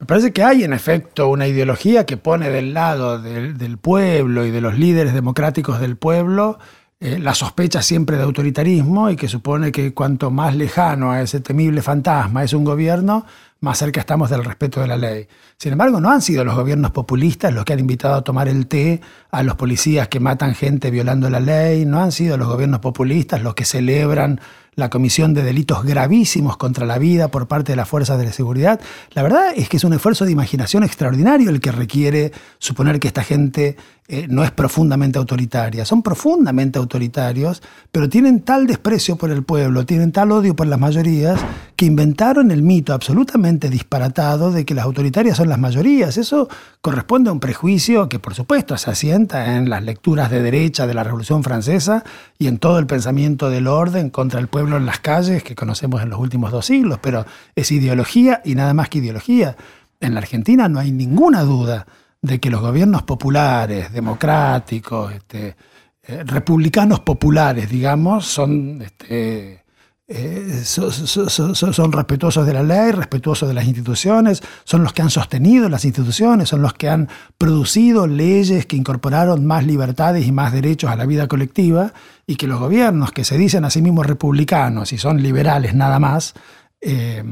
Me 0.00 0.06
parece 0.06 0.32
que 0.32 0.44
hay 0.44 0.62
en 0.62 0.72
efecto 0.72 1.28
una 1.28 1.48
ideología 1.48 2.06
que 2.06 2.16
pone 2.16 2.50
del 2.50 2.72
lado 2.72 3.20
del, 3.20 3.78
pueblo 3.78 4.46
y 4.46 4.52
de 4.52 4.60
los 4.60 4.78
líderes 4.78 5.12
democráticos 5.12 5.80
del 5.80 5.96
pueblo 5.96 6.58
eh, 7.00 7.18
la 7.18 7.34
sospecha 7.34 7.82
siempre 7.82 8.16
de 8.16 8.22
autoritarismo 8.22 9.10
y 9.10 9.16
que 9.16 9.28
supone 9.28 9.72
que 9.72 9.94
cuanto 9.94 10.30
más 10.30 10.54
lejano 10.54 11.10
a 11.12 11.22
ese 11.22 11.40
temible 11.40 11.82
fantasma 11.82 12.42
es 12.44 12.52
un 12.52 12.64
gobierno, 12.64 13.24
más 13.60 13.78
cerca 13.78 14.00
estamos 14.00 14.30
del 14.30 14.44
respeto 14.44 14.80
de 14.80 14.86
la 14.86 14.96
ley. 14.96 15.28
Sin 15.56 15.72
embargo, 15.72 16.00
no 16.00 16.10
han 16.10 16.22
sido 16.22 16.44
los 16.44 16.54
gobiernos 16.54 16.92
populistas 16.92 17.52
los 17.52 17.64
que 17.64 17.72
han 17.72 17.80
invitado 17.80 18.14
a 18.14 18.22
tomar 18.22 18.48
el 18.48 18.66
té 18.68 19.00
a 19.30 19.42
los 19.42 19.56
policías 19.56 20.08
que 20.08 20.20
matan 20.20 20.54
gente 20.54 20.92
violando 20.92 21.28
la 21.30 21.40
ley, 21.40 21.86
no 21.86 22.00
han 22.00 22.12
sido 22.12 22.36
los 22.36 22.48
gobiernos 22.48 22.80
populistas 22.80 23.42
los 23.42 23.54
que 23.54 23.64
celebran 23.64 24.40
la 24.78 24.90
comisión 24.90 25.34
de 25.34 25.42
delitos 25.42 25.82
gravísimos 25.82 26.56
contra 26.56 26.86
la 26.86 26.98
vida 26.98 27.32
por 27.32 27.48
parte 27.48 27.72
de 27.72 27.76
las 27.76 27.88
fuerzas 27.88 28.16
de 28.16 28.26
la 28.26 28.32
seguridad. 28.32 28.80
La 29.10 29.24
verdad 29.24 29.52
es 29.56 29.68
que 29.68 29.76
es 29.76 29.82
un 29.82 29.92
esfuerzo 29.92 30.24
de 30.24 30.30
imaginación 30.30 30.84
extraordinario 30.84 31.50
el 31.50 31.60
que 31.60 31.72
requiere 31.72 32.30
suponer 32.60 33.00
que 33.00 33.08
esta 33.08 33.24
gente 33.24 33.76
eh, 34.10 34.26
no 34.30 34.42
es 34.42 34.52
profundamente 34.52 35.18
autoritaria. 35.18 35.84
Son 35.84 36.02
profundamente 36.02 36.78
autoritarios, 36.78 37.60
pero 37.90 38.08
tienen 38.08 38.40
tal 38.40 38.66
desprecio 38.66 39.16
por 39.16 39.30
el 39.30 39.42
pueblo, 39.42 39.84
tienen 39.84 40.12
tal 40.12 40.30
odio 40.30 40.54
por 40.54 40.68
las 40.68 40.78
mayorías, 40.78 41.40
que 41.76 41.84
inventaron 41.84 42.50
el 42.50 42.62
mito 42.62 42.94
absolutamente 42.94 43.68
disparatado 43.68 44.50
de 44.50 44.64
que 44.64 44.74
las 44.74 44.84
autoritarias 44.84 45.36
son 45.36 45.48
las 45.48 45.58
mayorías. 45.58 46.16
Eso 46.16 46.48
corresponde 46.80 47.30
a 47.30 47.32
un 47.32 47.40
prejuicio 47.40 48.08
que 48.08 48.18
por 48.18 48.34
supuesto 48.34 48.78
se 48.78 48.90
asienta 48.90 49.56
en 49.56 49.68
las 49.68 49.82
lecturas 49.82 50.30
de 50.30 50.42
derecha 50.42 50.86
de 50.86 50.94
la 50.94 51.04
Revolución 51.04 51.42
Francesa 51.42 52.04
y 52.38 52.46
en 52.46 52.58
todo 52.58 52.78
el 52.78 52.86
pensamiento 52.86 53.50
del 53.50 53.66
orden 53.66 54.10
contra 54.10 54.40
el 54.40 54.48
pueblo 54.48 54.67
en 54.76 54.86
las 54.86 55.00
calles 55.00 55.42
que 55.42 55.54
conocemos 55.54 56.02
en 56.02 56.10
los 56.10 56.20
últimos 56.20 56.52
dos 56.52 56.66
siglos, 56.66 56.98
pero 57.00 57.24
es 57.54 57.72
ideología 57.72 58.42
y 58.44 58.54
nada 58.54 58.74
más 58.74 58.88
que 58.88 58.98
ideología. 58.98 59.56
En 60.00 60.14
la 60.14 60.20
Argentina 60.20 60.68
no 60.68 60.78
hay 60.78 60.92
ninguna 60.92 61.42
duda 61.42 61.86
de 62.20 62.40
que 62.40 62.50
los 62.50 62.60
gobiernos 62.60 63.02
populares, 63.02 63.92
democráticos, 63.92 65.12
este, 65.12 65.56
eh, 66.02 66.24
republicanos 66.24 67.00
populares, 67.00 67.68
digamos, 67.68 68.26
son 68.26 68.82
este, 68.82 69.64
eh, 70.10 70.62
son, 70.64 71.92
respetuosos 71.92 72.46
de 72.46 72.54
la 72.54 72.62
ley, 72.62 72.92
respetuosos 72.92 73.46
de 73.46 73.54
las 73.54 73.66
instituciones, 73.66 74.42
son 74.64 74.82
los 74.82 74.94
que 74.94 75.02
han 75.02 75.10
sostenido 75.10 75.68
las 75.68 75.84
instituciones, 75.84 76.48
son 76.48 76.62
los 76.62 76.72
que 76.72 76.88
han 76.88 77.10
producido 77.36 78.06
leyes 78.06 78.64
que 78.64 78.76
incorporaron 78.76 79.44
más 79.44 79.66
libertades 79.66 80.26
y 80.26 80.32
más 80.32 80.54
derechos 80.54 80.90
a 80.90 80.96
la 80.96 81.04
vida 81.04 81.28
colectiva, 81.28 81.92
y 82.26 82.36
que 82.36 82.46
los 82.46 82.58
gobiernos 82.58 83.12
que 83.12 83.22
se 83.22 83.36
dicen 83.36 83.66
a 83.66 83.70
sí 83.70 83.82
mismos 83.82 84.06
republicanos 84.06 84.94
y 84.94 84.98
son 84.98 85.22
liberales 85.22 85.74
nada 85.74 85.98
más, 85.98 86.32
eh, 86.80 87.22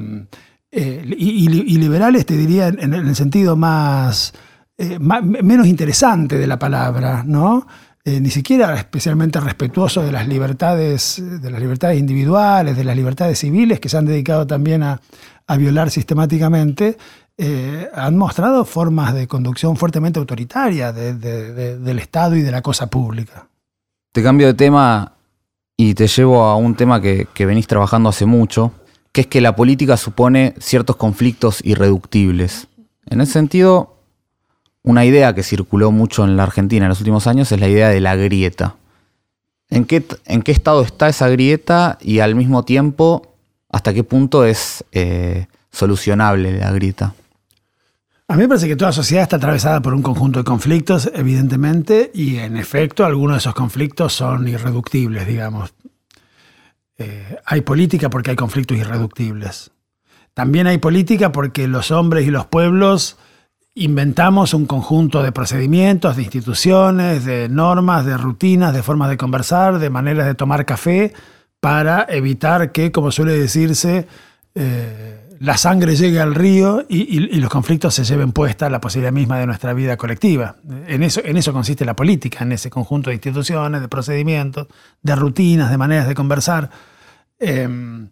eh, 0.71 1.15
y, 1.17 1.49
liberales 1.79 2.27
te 2.27 2.37
diría 2.37 2.69
en, 2.69 2.93
el 2.93 3.17
sentido 3.17 3.57
más, 3.57 4.35
más, 5.01 5.25
menos 5.25 5.67
interesante 5.67 6.37
de 6.37 6.47
la 6.47 6.59
palabra, 6.59 7.23
¿no? 7.27 7.67
Eh, 8.09 8.21
ni 8.21 8.31
siquiera 8.31 8.73
especialmente 8.77 9.41
respetuoso 9.41 10.01
de 10.01 10.13
las 10.13 10.29
libertades, 10.29 11.21
de 11.21 11.51
las 11.51 11.61
libertades 11.61 11.99
individuales, 11.99 12.77
de 12.77 12.85
las 12.85 12.95
libertades 12.95 13.41
civiles 13.41 13.81
que 13.81 13.89
se 13.89 13.97
han 13.97 14.07
dedicado 14.07 14.47
también 14.47 14.85
a, 14.85 15.01
violar 15.59 15.91
sistemáticamente, 15.91 16.97
eh, 17.37 17.89
han 17.93 18.17
mostrado 18.17 18.65
formas 18.65 19.13
de 19.13 19.27
conducción 19.27 19.77
fuertemente 19.77 20.21
autoritaria 20.21 20.93
del 20.93 21.99
Estado 21.99 22.37
y 22.37 22.43
de 22.43 22.53
la 22.53 22.63
cosa 22.63 22.87
pública. 22.87 23.49
Te 24.13 24.23
cambio 24.23 24.47
de 24.47 24.55
tema 24.55 25.15
y 25.77 25.95
te 25.95 26.07
llevo 26.07 26.45
a 26.45 26.55
un 26.55 26.77
tema 26.77 27.01
que, 27.01 27.27
que 27.35 27.45
venís 27.45 27.67
trabajando 27.67 28.09
hace 28.09 28.25
mucho, 28.25 28.71
que 29.11 29.23
es 29.23 29.27
que 29.27 29.41
la 29.41 29.57
política 29.57 29.97
supone 29.97 30.55
ciertos 30.61 30.95
conflictos 30.95 31.59
irreductibles. 31.65 32.69
En 33.07 33.21
ese 33.21 33.33
sentido, 33.33 33.96
una 34.87 35.05
idea 35.05 35.35
que 35.35 35.43
circuló 35.43 35.91
mucho 35.91 36.25
en 36.25 36.37
la 36.37 36.45
Argentina 36.45 36.87
en 36.87 36.89
los 36.89 37.01
últimos 37.01 37.27
años 37.27 37.51
es 37.51 37.59
la 37.59 37.69
idea 37.69 37.89
de 37.89 38.01
la 38.01 38.15
grieta. 38.15 38.77
¿En 39.69 39.85
qué, 39.85 40.07
estado 40.47 40.83
está 40.83 41.09
esa 41.09 41.29
grieta 41.29 41.99
y 42.01 42.21
al 42.21 42.37
mismo 42.37 42.65
tiempo 42.65 43.35
hasta 43.69 43.93
qué 43.93 44.05
punto 44.05 44.45
es 44.45 44.85
eh, 44.93 45.49
solucionable 45.73 46.57
la 46.57 46.71
grieta? 46.71 47.15
A 48.29 48.37
mí 48.37 48.43
me 48.43 48.49
parece 48.49 48.69
que 48.69 48.77
toda 48.77 48.93
sociedad 48.93 49.25
está 49.25 49.37
atravesada 49.37 49.83
por 49.83 49.93
un 49.93 50.03
conjunto 50.03 50.39
de 50.39 50.45
conflictos, 50.45 51.11
evidentemente, 51.13 52.13
y 52.15 52.37
en 52.37 52.57
efecto 52.57 53.05
algunos 53.05 53.35
de 53.35 53.39
esos 53.39 53.55
conflictos 53.55 54.13
son 54.13 54.47
irreductibles, 54.47 55.27
digamos. 55.27 55.75
Eh, 56.97 57.37
hay 57.45 57.63
política 57.63 58.09
porque 58.09 58.31
hay 58.31 58.37
conflictos 58.37 58.79
irreductibles. 58.79 59.73
También 60.33 60.69
hay 60.69 60.79
política 60.79 61.33
porque 61.33 61.67
los 61.67 61.91
hombres 61.91 62.25
y 62.25 62.31
los 62.31 62.47
pueblos 62.47 63.17
inventamos 63.77 64.55
un 64.55 64.65
conjunto 64.65 65.23
de 65.23 65.33
procedimientos, 65.33 66.17
de 66.17 66.23
instituciones, 66.23 67.27
de 67.27 67.49
normas, 67.51 68.07
de 68.07 68.17
rutinas, 68.17 68.75
de 68.75 68.83
formas 68.83 69.11
de 69.11 69.19
conversar, 69.19 69.79
de 69.79 69.91
maneras 69.91 70.27
de 70.27 70.35
tomar 70.35 70.65
café, 70.65 71.13
para 71.61 72.07
evitar 72.09 72.73
que, 72.73 72.91
como 72.91 73.13
suele 73.13 73.39
decirse, 73.39 74.09
eh, 74.55 75.37
la 75.41 75.59
sangre 75.59 75.95
llegue 75.95 76.21
al 76.21 76.35
río 76.35 76.87
y, 76.89 77.21
los 77.39 77.51
conflictos 77.51 77.95
se 77.95 78.05
lleven 78.05 78.33
puesta 78.33 78.71
la 78.71 78.81
posibilidad 78.81 79.13
misma 79.13 79.39
de 79.39 79.47
nuestra 79.47 79.75
vida 79.75 79.99
colectiva. 79.99 80.57
En 80.87 81.03
eso, 81.03 81.53
consiste 81.53 81.85
la 81.85 81.95
política, 81.95 82.45
en 82.45 82.53
ese 82.53 82.71
conjunto 82.71 83.11
de 83.11 83.17
instituciones, 83.17 83.83
de 83.83 83.89
procedimientos, 83.89 84.69
de 85.03 85.15
rutinas, 85.15 85.71
de 85.71 85.77
maneras 85.77 86.09
de 86.09 86.15
conversar. 86.15 86.71
Em, 87.39 88.09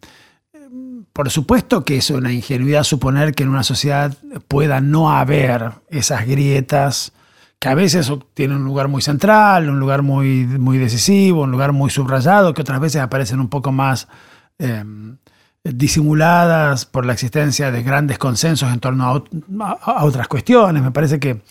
por 1.12 1.30
supuesto 1.30 1.84
que 1.84 1.96
es 1.96 2.10
una 2.10 2.32
ingenuidad 2.32 2.84
suponer 2.84 3.34
que 3.34 3.42
en 3.42 3.50
una 3.50 3.62
sociedad 3.62 4.16
pueda 4.48 4.80
no 4.80 5.10
haber 5.10 5.72
esas 5.88 6.26
grietas 6.26 7.12
que 7.58 7.68
a 7.68 7.74
veces 7.74 8.12
tienen 8.34 8.58
un 8.58 8.64
lugar 8.64 8.88
muy 8.88 9.00
central, 9.00 9.70
un 9.70 9.80
lugar 9.80 10.02
muy, 10.02 10.44
muy 10.44 10.76
decisivo, 10.78 11.42
un 11.42 11.50
lugar 11.50 11.72
muy 11.72 11.90
subrayado, 11.90 12.52
que 12.52 12.62
otras 12.62 12.80
veces 12.80 13.00
aparecen 13.00 13.40
un 13.40 13.48
poco 13.48 13.72
más 13.72 14.06
em, 14.58 15.16
disimuladas 15.62 16.84
por 16.84 17.06
la 17.06 17.14
existencia 17.14 17.70
de 17.70 17.82
grandes 17.82 18.18
consensos 18.18 18.70
en 18.70 18.80
torno 18.80 19.24
a, 19.60 20.04
otras 20.04 20.28
cuestiones. 20.28 20.82
Me 20.82 20.90
parece 20.90 21.18
que, 21.18 21.42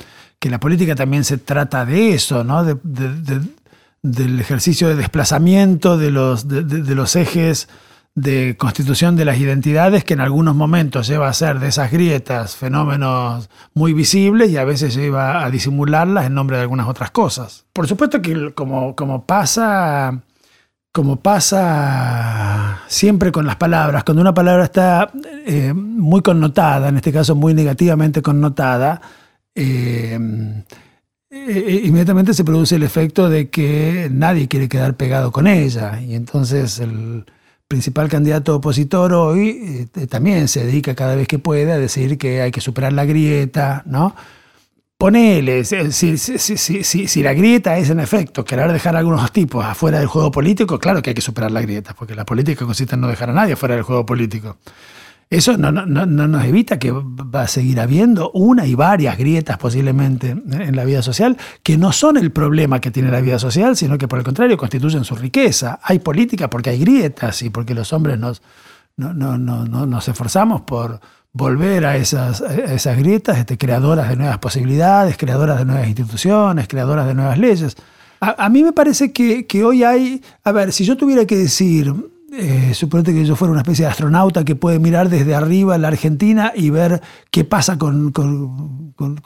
la 0.42 0.60
política 0.60 0.94
también 0.94 1.24
se 1.24 1.38
trata 1.38 1.86
de 1.86 2.14
eso, 2.14 2.44
¿no? 2.44 2.66
del 2.66 4.40
ejercicio 4.42 4.90
de 4.90 4.96
desplazamiento 4.96 5.98
de 5.98 6.12
los, 6.12 6.50
de 6.50 6.96
los 6.96 7.16
ejes 7.16 7.70
de 8.16 8.56
constitución 8.58 9.16
de 9.16 9.26
las 9.26 9.40
identidades 9.40 10.04
que 10.04 10.14
en 10.14 10.22
algunos 10.22 10.56
momentos 10.56 11.08
lleva 11.08 11.28
a 11.28 11.34
ser 11.34 11.60
de 11.60 11.70
esas 11.70 11.92
grietas 11.92 12.56
fenómenos 12.56 13.50
muy 13.74 13.94
visibles 13.94 14.52
y 14.52 14.58
a 14.58 14.66
veces 14.66 14.96
lleva 14.96 15.44
a 15.44 15.50
disimularlas 15.50 16.28
en 16.28 16.36
nombre 16.36 16.58
de 16.58 16.64
algunas 16.64 16.88
otras 16.88 17.10
cosas. 17.12 17.66
Por 17.74 17.88
supuesto 17.88 18.22
que 18.22 18.54
como, 18.54 18.96
como 18.96 19.26
pasa 19.26 20.22
como 20.92 21.16
pasa 21.16 22.82
siempre 22.88 23.32
con 23.32 23.48
las 23.48 23.56
palabras, 23.56 24.04
cuando 24.04 24.22
una 24.22 24.36
palabra 24.36 24.66
está 24.66 25.12
eh, 25.44 25.74
muy 25.74 26.22
connotada, 26.22 26.90
en 26.90 26.98
este 26.98 27.12
caso 27.12 27.34
muy 27.34 27.56
negativamente 27.56 28.22
connotada, 28.22 29.02
eh, 29.56 30.20
eh, 31.32 31.82
inmediatamente 31.86 32.36
se 32.36 32.44
produce 32.44 32.76
el 32.76 32.84
efecto 32.84 33.28
de 33.28 33.50
que 33.50 34.08
nadie 34.12 34.48
quiere 34.48 34.70
quedar 34.70 34.96
pegado 34.96 35.32
con 35.32 35.48
ella. 35.48 36.00
Y 36.00 36.14
entonces 36.14 36.78
el, 36.78 37.26
principal 37.74 38.08
candidato 38.08 38.56
opositor 38.56 39.14
hoy 39.14 39.88
eh, 39.96 40.06
también 40.06 40.48
se 40.48 40.64
dedica 40.64 40.94
cada 40.94 41.16
vez 41.16 41.28
que 41.28 41.40
puede 41.40 41.72
a 41.72 41.80
decir 41.80 42.20
que 42.20 42.40
hay 42.40 42.52
que 42.52 42.62
superar 42.62 42.94
la 42.94 43.04
grieta, 43.04 43.82
¿no? 43.88 44.16
ponele, 44.96 45.66
si, 45.66 46.18
si, 46.18 47.24
la 47.24 47.34
grieta 47.34 47.76
es 47.80 47.90
en 47.90 48.00
efecto 48.00 48.46
querer 48.46 48.72
dejar 48.72 48.96
a 48.96 49.00
algunos 49.00 49.32
tipos 49.32 49.66
afuera 49.66 49.98
del 49.98 50.08
juego 50.08 50.30
político, 50.30 50.78
claro 50.78 51.02
que 51.02 51.10
hay 51.10 51.14
que 51.16 51.22
superar 51.22 51.50
la 51.50 51.62
grieta, 51.62 51.96
porque 51.96 52.14
la 52.14 52.26
política 52.26 52.64
consiste 52.64 52.94
en 52.94 53.02
no 53.02 53.08
dejar 53.08 53.32
a 53.32 53.34
nadie 53.34 53.56
fuera 53.56 53.74
del 53.74 53.84
juego 53.84 54.06
político. 54.06 54.58
Eso 55.34 55.58
no, 55.58 55.72
nos 55.72 56.46
evita 56.46 56.78
que 56.78 56.92
va 56.92 57.42
a 57.42 57.48
seguir 57.48 57.80
habiendo 57.80 58.30
una 58.36 58.68
y 58.68 58.76
varias 58.76 59.18
grietas 59.18 59.58
posiblemente 59.58 60.30
en 60.30 60.76
la 60.76 60.86
vida 60.86 61.02
social, 61.02 61.38
que 61.64 61.76
no 61.76 61.92
son 61.92 62.18
el 62.18 62.32
problema 62.32 62.80
que 62.80 62.92
tiene 62.92 63.10
la 63.10 63.20
vida 63.20 63.40
social, 63.40 63.76
sino 63.76 63.98
que 63.98 64.08
por 64.08 64.20
el 64.20 64.26
contrario 64.26 64.56
constituyen 64.58 65.04
su 65.04 65.16
riqueza. 65.16 65.80
Hay 65.82 65.98
política 65.98 66.52
porque 66.52 66.70
hay 66.70 66.80
grietas 66.80 67.42
y 67.42 67.50
porque 67.50 67.74
los 67.74 67.92
hombres 67.94 68.20
nos, 68.20 68.44
nos 68.96 70.08
esforzamos 70.08 70.62
por 70.62 71.00
volver 71.32 71.88
a 71.88 71.98
esas, 71.98 72.42
esas 72.42 72.96
grietas 72.96 73.40
este, 73.40 73.58
creadoras 73.58 74.10
de 74.10 74.18
nuevas 74.18 74.38
posibilidades, 74.38 75.18
creadoras 75.18 75.58
de 75.58 75.66
nuevas 75.66 75.88
instituciones, 75.88 76.68
creadoras 76.68 77.08
de 77.08 77.16
nuevas 77.16 77.40
leyes. 77.40 77.76
A, 78.20 78.50
mí 78.50 78.64
me 78.64 78.72
parece 78.72 79.12
que, 79.12 79.48
que 79.48 79.66
hoy 79.66 79.84
hay, 79.84 80.22
a 80.44 80.52
ver, 80.52 80.72
si 80.72 80.86
yo 80.86 80.96
tuviera 80.96 81.26
que 81.26 81.36
decir 81.36 81.92
eh, 82.36 82.74
suponete 82.74 83.14
que 83.14 83.26
yo 83.26 83.36
fuera 83.36 83.52
una 83.52 83.62
especie 83.62 83.86
de 83.86 83.92
astronauta 83.92 84.44
que 84.44 84.56
puede 84.56 84.80
mirar 84.80 85.08
desde 85.08 85.36
arriba 85.36 85.78
la 85.78 85.90
Argentina 85.90 86.52
y 86.56 86.72
ver 86.72 87.02
qué 87.30 87.44
pasa 87.44 87.78
con, 87.78 88.12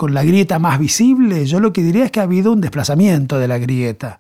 la 0.10 0.24
grieta 0.24 0.60
más 0.60 0.78
visible, 0.78 1.46
yo 1.46 1.62
lo 1.62 1.72
que 1.72 1.84
diría 1.84 2.06
es 2.06 2.12
que 2.12 2.20
ha 2.20 2.24
habido 2.24 2.52
un 2.52 2.60
desplazamiento 2.60 3.40
de 3.40 3.48
la 3.48 3.58
grieta. 3.60 4.20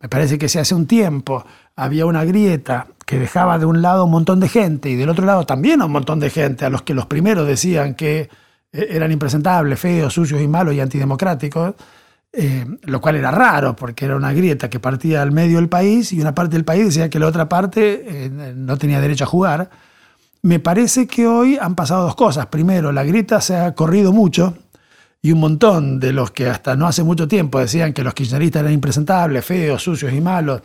Me 0.00 0.08
parece 0.08 0.36
que 0.36 0.48
si 0.48 0.58
hace 0.58 0.74
un 0.74 0.86
tiempo 0.86 1.44
había 1.74 2.04
una 2.04 2.24
grieta 2.24 2.88
que 3.06 3.18
dejaba 3.18 3.58
de 3.58 3.64
un 3.64 3.80
lado 3.80 4.04
un 4.04 4.10
montón 4.10 4.40
de 4.40 4.48
gente 4.48 4.90
y 4.90 4.96
del 4.96 5.08
otro 5.08 5.24
lado 5.24 5.46
también 5.46 5.80
un 5.80 5.90
montón 5.90 6.20
de 6.20 6.28
gente 6.28 6.66
a 6.66 6.70
los 6.70 6.82
que 6.82 6.92
los 6.92 7.06
primeros 7.06 7.46
decían 7.46 7.94
que 7.94 8.28
eh, 8.72 8.88
eran 8.90 9.10
impresentables, 9.10 9.80
feos, 9.80 10.12
sucios 10.12 10.42
y 10.42 10.48
malos 10.48 10.74
y 10.74 10.80
antidemocráticos, 10.80 11.74
eh, 12.32 12.66
lo 12.82 13.00
cual 13.00 13.16
era 13.16 13.30
raro 13.30 13.74
porque 13.74 14.04
era 14.04 14.14
una 14.14 14.32
grieta 14.32 14.68
que 14.68 14.80
partía 14.80 15.22
al 15.22 15.32
medio 15.32 15.56
del 15.56 15.68
país 15.68 16.12
y 16.12 16.20
una 16.20 16.34
parte 16.34 16.56
del 16.56 16.64
país 16.64 16.84
decía 16.84 17.08
que 17.08 17.18
la 17.18 17.26
otra 17.26 17.48
parte 17.48 18.04
eh, 18.06 18.30
no 18.54 18.76
tenía 18.76 19.00
derecho 19.00 19.24
a 19.24 19.26
jugar. 19.26 19.70
Me 20.42 20.60
parece 20.60 21.06
que 21.06 21.26
hoy 21.26 21.58
han 21.60 21.74
pasado 21.74 22.04
dos 22.04 22.14
cosas. 22.14 22.46
Primero, 22.46 22.92
la 22.92 23.02
grieta 23.02 23.40
se 23.40 23.56
ha 23.56 23.74
corrido 23.74 24.12
mucho 24.12 24.56
y 25.22 25.32
un 25.32 25.40
montón 25.40 25.98
de 25.98 26.12
los 26.12 26.30
que 26.30 26.48
hasta 26.48 26.76
no 26.76 26.86
hace 26.86 27.02
mucho 27.02 27.26
tiempo 27.26 27.58
decían 27.58 27.92
que 27.92 28.04
los 28.04 28.14
kirchneristas 28.14 28.60
eran 28.60 28.72
impresentables, 28.72 29.44
feos, 29.44 29.82
sucios 29.82 30.12
y 30.12 30.20
malos, 30.20 30.62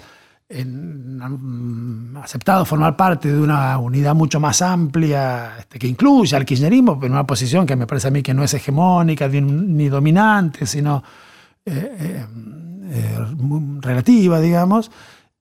han 0.51 2.15
aceptado 2.21 2.63
formar 2.65 2.95
parte 2.95 3.31
de 3.31 3.39
una 3.39 3.77
unidad 3.79 4.13
mucho 4.13 4.39
más 4.39 4.61
amplia 4.61 5.57
este, 5.57 5.79
que 5.79 5.87
incluye 5.87 6.35
al 6.35 6.45
kirchnerismo 6.45 6.99
en 7.01 7.11
una 7.11 7.25
posición 7.25 7.65
que 7.65 7.75
me 7.75 7.87
parece 7.87 8.09
a 8.09 8.11
mí 8.11 8.21
que 8.21 8.33
no 8.33 8.43
es 8.43 8.53
hegemónica 8.53 9.27
ni 9.27 9.89
dominante, 9.89 10.67
sino 10.67 11.03
eh, 11.65 11.97
eh, 11.99 12.25
eh, 12.91 13.17
relativa, 13.81 14.41
digamos, 14.41 14.91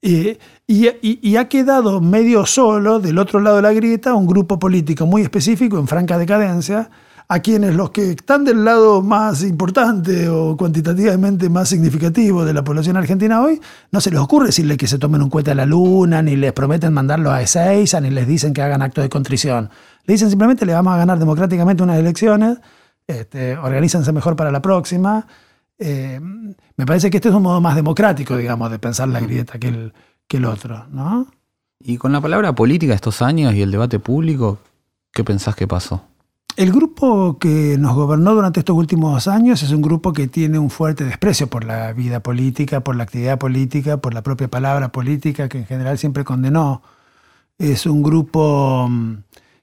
y, 0.01 1.37
ha 1.37 1.49
quedado 1.49 2.01
medio 2.01 2.47
solo 2.47 3.01
del 3.01 3.19
otro 3.19 3.41
lado 3.41 3.57
de 3.57 3.63
la 3.63 3.73
grieta 3.73 4.15
un 4.15 4.27
grupo 4.27 4.59
político 4.59 5.07
muy 5.07 5.23
específico 5.23 5.79
en 5.79 5.87
franca 5.89 6.19
decadencia, 6.19 6.91
a 7.29 7.41
quienes 7.41 7.75
los 7.75 7.91
que 7.91 8.11
están 8.11 8.45
del 8.45 8.65
lado 8.65 9.01
más 9.03 9.43
importante 9.43 10.29
o 10.29 10.57
cuantitativamente 10.57 11.49
más 11.49 11.69
significativo 11.69 12.45
de 12.45 12.53
la 12.53 12.63
población 12.63 12.97
argentina 12.97 13.41
hoy, 13.43 13.61
no 13.91 14.01
se 14.01 14.11
les 14.11 14.21
ocurre 14.21 14.47
decirle 14.47 14.77
que 14.77 14.87
se 14.87 14.99
tomen 14.99 15.23
un 15.23 15.31
cohete 15.31 15.53
a 15.53 15.55
la 15.55 15.67
luna, 15.67 16.21
ni 16.21 16.37
les 16.37 16.53
prometen 16.53 16.93
mandarlo 16.93 17.31
a 17.31 17.41
Ezeiza, 17.43 18.01
ni 18.01 18.11
les 18.11 18.27
dicen 18.27 18.53
que 18.53 18.63
hagan 18.63 18.83
acto 18.83 19.01
de 19.01 19.09
contrición. 19.09 19.71
Le 20.05 20.15
dicen 20.15 20.29
simplemente 20.29 20.67
le 20.67 20.75
vamos 20.75 20.95
a 20.95 20.99
ganar 20.99 21.19
democráticamente 21.19 21.83
unas 21.83 21.99
elecciones, 21.99 22.59
este, 23.07 23.57
organízanse 23.57 24.13
mejor 24.13 24.37
para 24.37 24.51
la 24.51 24.61
próxima, 24.63 25.27
eh, 25.83 26.21
me 26.21 26.87
parece 26.87 27.11
que 27.11 27.18
este 27.18 27.29
es 27.29 27.35
un 27.35 27.42
modo 27.42 27.61
más 27.61 27.75
democrático, 27.75 28.37
digamos, 28.37 28.71
de 28.71 28.79
pensar 28.79 29.09
la 29.09 29.21
grieta 29.21 29.59
que 29.59 29.68
el, 29.68 29.92
que 30.27 30.37
el 30.38 30.45
otro, 30.45 30.87
¿no? 30.90 31.27
Y 31.81 31.97
con 31.97 32.12
la 32.12 32.21
palabra 32.21 32.55
política 32.55 32.95
estos 32.95 33.23
años 33.23 33.55
y 33.55 33.62
el 33.62 33.71
debate 33.71 33.99
público, 33.99 34.59
¿qué 35.12 35.25
pensás 35.25 35.57
que 35.57 35.66
pasó? 35.66 36.05
El 36.55 36.71
grupo 36.71 37.38
que 37.38 37.77
nos 37.79 37.95
gobernó 37.95 38.35
durante 38.35 38.61
estos 38.61 38.77
últimos 38.77 39.27
años 39.27 39.62
es 39.62 39.71
un 39.71 39.83
grupo 39.83 40.12
que 40.12 40.29
tiene 40.29 40.59
un 40.59 40.71
fuerte 40.71 41.05
desprecio 41.05 41.49
por 41.49 41.64
la 41.64 41.92
vida 41.92 42.21
política, 42.21 42.81
por 42.81 42.95
la 42.95 43.05
actividad 43.05 43.38
política, 43.38 43.97
por 43.97 44.14
la 44.14 44.23
propia 44.23 44.49
palabra 44.49 44.92
política, 44.92 45.49
que 45.49 45.59
en 45.59 45.66
general 45.66 45.99
siempre 45.99 46.25
condenó. 46.25 46.83
Es 47.59 47.87
un 47.87 48.03
grupo 48.03 48.87
mm, 48.88 49.14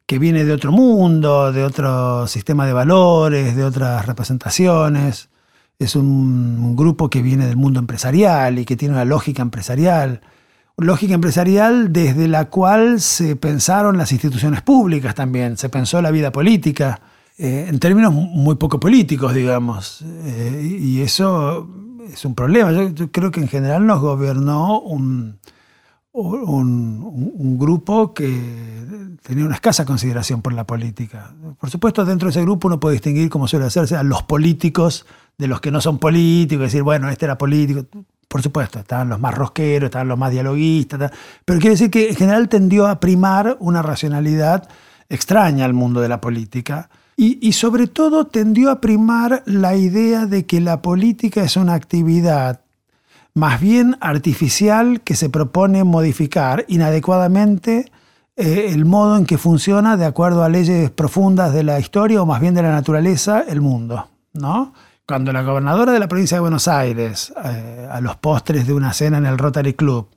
que 0.06 0.20
viene 0.20 0.46
de 0.46 0.54
otro 0.54 0.72
mundo, 0.72 1.52
de 1.52 1.64
otro 1.64 2.28
sistema 2.28 2.66
de 2.66 2.74
valores, 2.74 3.56
de 3.56 3.64
otras 3.64 4.06
representaciones 4.06 5.30
es 5.80 5.96
un, 5.96 6.76
grupo 6.76 7.10
que 7.10 7.22
viene 7.22 7.48
del 7.48 7.56
mundo 7.56 7.80
empresarial 7.80 8.60
y 8.60 8.66
que 8.66 8.76
tiene 8.76 8.94
una 8.94 9.06
lógica 9.06 9.42
empresarial. 9.42 10.22
Lógica 10.78 11.14
empresarial 11.14 11.92
desde 11.92 12.28
la 12.28 12.50
cual 12.50 13.02
se 13.02 13.36
pensaron 13.36 13.98
las 13.98 14.12
instituciones 14.12 14.62
públicas 14.62 15.16
también, 15.16 15.58
se 15.58 15.70
pensó 15.70 16.02
la 16.02 16.12
vida 16.12 16.32
política, 16.32 17.02
eh, 17.38 17.68
en 17.70 17.80
términos 17.80 18.14
muy 18.14 18.56
poco 18.56 18.80
políticos, 18.80 19.34
digamos. 19.34 20.02
Eh, 20.02 20.78
y 20.82 21.02
eso 21.02 21.70
es 22.12 22.24
un 22.26 22.36
problema. 22.36 22.72
Yo, 22.72 23.12
creo 23.12 23.32
que 23.32 23.40
en 23.40 23.48
general 23.48 23.86
nos 23.86 24.02
gobernó 24.02 24.82
un, 24.82 25.40
un, 26.12 27.58
grupo 27.58 28.14
que 28.14 29.18
tenía 29.24 29.46
una 29.46 29.56
escasa 29.56 29.86
consideración 29.86 30.42
por 30.42 30.54
la 30.54 30.66
política. 30.66 31.34
Por 31.60 31.70
supuesto, 31.70 32.04
dentro 32.04 32.28
de 32.28 32.32
ese 32.32 32.42
grupo 32.42 32.68
uno 32.68 32.80
puede 32.80 32.94
distinguir, 32.94 33.30
como 33.30 33.48
suele 33.48 33.66
hacerse, 33.66 33.96
a 33.96 34.04
los 34.04 34.24
políticos 34.24 35.06
de 35.40 35.48
los 35.48 35.62
que 35.62 35.72
no 35.72 35.82
son 35.82 35.98
políticos, 35.98 36.66
decir, 36.66 36.84
bueno, 36.84 37.10
este 37.10 37.26
era 37.26 37.38
político. 37.38 37.86
Por 38.28 38.44
supuesto, 38.44 38.78
estaban 38.78 39.10
los 39.10 39.20
más 39.20 39.34
rosqueros, 39.34 39.88
estaban 39.88 40.10
los 40.10 40.20
más 40.20 40.32
dialoguistas, 40.32 41.12
pero 41.46 41.60
quiere 41.60 41.74
decir 41.76 41.90
que 41.90 42.10
en 42.10 42.16
general 42.16 42.50
tendió 42.50 42.86
a 42.88 43.00
primar 43.00 43.56
una 43.60 43.82
racionalidad 43.82 44.68
extraña 45.08 45.66
al 45.66 45.74
mundo 45.74 46.02
de 46.02 46.10
la 46.10 46.22
política. 46.22 46.90
Y, 47.16 47.40
y, 47.42 47.54
sobre 47.54 47.88
todo 47.88 48.28
tendió 48.28 48.70
a 48.70 48.80
primar 48.80 49.44
la 49.46 49.76
idea 49.76 50.26
de 50.26 50.46
que 50.46 50.62
la 50.62 50.82
política 50.82 51.42
es 51.44 51.58
una 51.58 51.74
actividad 51.74 52.62
más 53.34 53.60
bien 53.60 53.98
artificial 54.00 55.02
que 55.02 55.16
se 55.16 55.30
propone 55.30 55.84
modificar 55.84 56.66
inadecuadamente 56.68 57.92
eh, 58.36 58.68
el 58.70 58.86
modo 58.86 59.18
en 59.18 59.26
que 59.26 59.38
funciona 59.38 59.98
de 59.98 60.06
acuerdo 60.06 60.44
a 60.44 60.50
leyes 60.50 60.92
profundas 60.92 61.54
de 61.54 61.64
la 61.64 61.80
historia 61.80 62.22
o 62.22 62.26
más 62.26 62.40
bien 62.40 62.54
de 62.54 62.62
la 62.62 62.72
naturaleza 62.72 63.44
el 63.48 63.60
mundo. 63.60 64.08
¿no? 64.34 64.74
Cuando 65.10 65.34
la 65.34 65.42
gobernadora 65.42 65.92
de 65.92 66.00
la 66.00 66.08
provincia 66.08 66.38
de 66.38 66.42
Buenos 66.42 66.68
Aires, 66.68 67.34
eh, 67.44 67.90
a 67.92 68.00
los 68.00 68.18
postres 68.18 68.68
de 68.68 68.74
una 68.74 68.94
cena 68.94 69.18
en 69.18 69.26
el 69.26 69.40
Rotary 69.40 69.74
Club, 69.74 70.08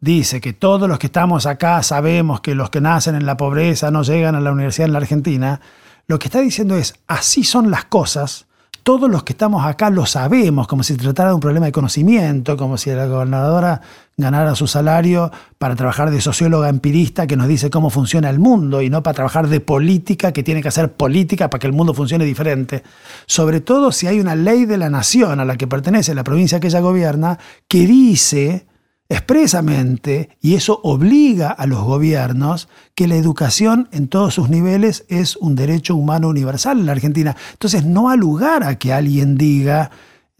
dice 0.00 0.40
que 0.40 0.52
todos 0.52 0.88
los 0.88 1.00
que 1.00 1.08
estamos 1.08 1.46
acá 1.46 1.82
sabemos 1.82 2.42
que 2.42 2.54
los 2.54 2.70
que 2.70 2.80
nacen 2.80 3.16
en 3.16 3.26
la 3.26 3.36
pobreza 3.36 3.90
no 3.90 4.04
llegan 4.04 4.36
a 4.36 4.40
la 4.40 4.52
universidad 4.52 4.86
en 4.86 4.92
la 4.92 5.00
Argentina, 5.00 5.60
lo 6.06 6.20
que 6.20 6.28
está 6.28 6.42
diciendo 6.42 6.76
es, 6.76 6.94
así 7.08 7.42
son 7.42 7.72
las 7.72 7.86
cosas, 7.86 8.46
todos 8.86 9.10
los 9.10 9.24
que 9.24 9.32
estamos 9.32 9.66
acá 9.66 9.90
lo 9.90 10.06
sabemos, 10.06 10.68
como 10.68 10.84
si 10.84 10.92
se 10.92 11.00
tratara 11.00 11.30
de 11.30 11.34
un 11.34 11.40
problema 11.40 11.66
de 11.66 11.72
conocimiento, 11.72 12.56
como 12.56 12.78
si 12.78 12.88
la 12.90 13.06
gobernadora 13.06 13.80
ganara 14.16 14.54
su 14.54 14.68
salario 14.68 15.32
para 15.58 15.74
trabajar 15.74 16.12
de 16.12 16.20
socióloga 16.20 16.68
empirista 16.68 17.26
que 17.26 17.36
nos 17.36 17.48
dice 17.48 17.68
cómo 17.68 17.90
funciona 17.90 18.30
el 18.30 18.38
mundo 18.38 18.82
y 18.82 18.88
no 18.88 19.02
para 19.02 19.14
trabajar 19.14 19.48
de 19.48 19.58
política 19.58 20.30
que 20.30 20.44
tiene 20.44 20.62
que 20.62 20.68
hacer 20.68 20.92
política 20.92 21.50
para 21.50 21.58
que 21.58 21.66
el 21.66 21.72
mundo 21.72 21.94
funcione 21.94 22.24
diferente. 22.24 22.84
Sobre 23.26 23.60
todo 23.60 23.90
si 23.90 24.06
hay 24.06 24.20
una 24.20 24.36
ley 24.36 24.66
de 24.66 24.78
la 24.78 24.88
nación 24.88 25.40
a 25.40 25.44
la 25.44 25.56
que 25.56 25.66
pertenece 25.66 26.14
la 26.14 26.22
provincia 26.22 26.60
que 26.60 26.68
ella 26.68 26.78
gobierna 26.78 27.40
que 27.66 27.88
dice 27.88 28.68
expresamente, 29.08 30.30
y 30.40 30.54
eso 30.54 30.80
obliga 30.82 31.50
a 31.50 31.66
los 31.66 31.82
gobiernos, 31.84 32.68
que 32.94 33.06
la 33.06 33.16
educación 33.16 33.88
en 33.92 34.08
todos 34.08 34.34
sus 34.34 34.48
niveles 34.48 35.04
es 35.08 35.36
un 35.36 35.54
derecho 35.54 35.94
humano 35.94 36.28
universal 36.28 36.80
en 36.80 36.86
la 36.86 36.92
Argentina. 36.92 37.36
Entonces 37.52 37.84
no 37.84 38.10
ha 38.10 38.16
lugar 38.16 38.64
a 38.64 38.78
que 38.78 38.92
alguien 38.92 39.36
diga, 39.36 39.90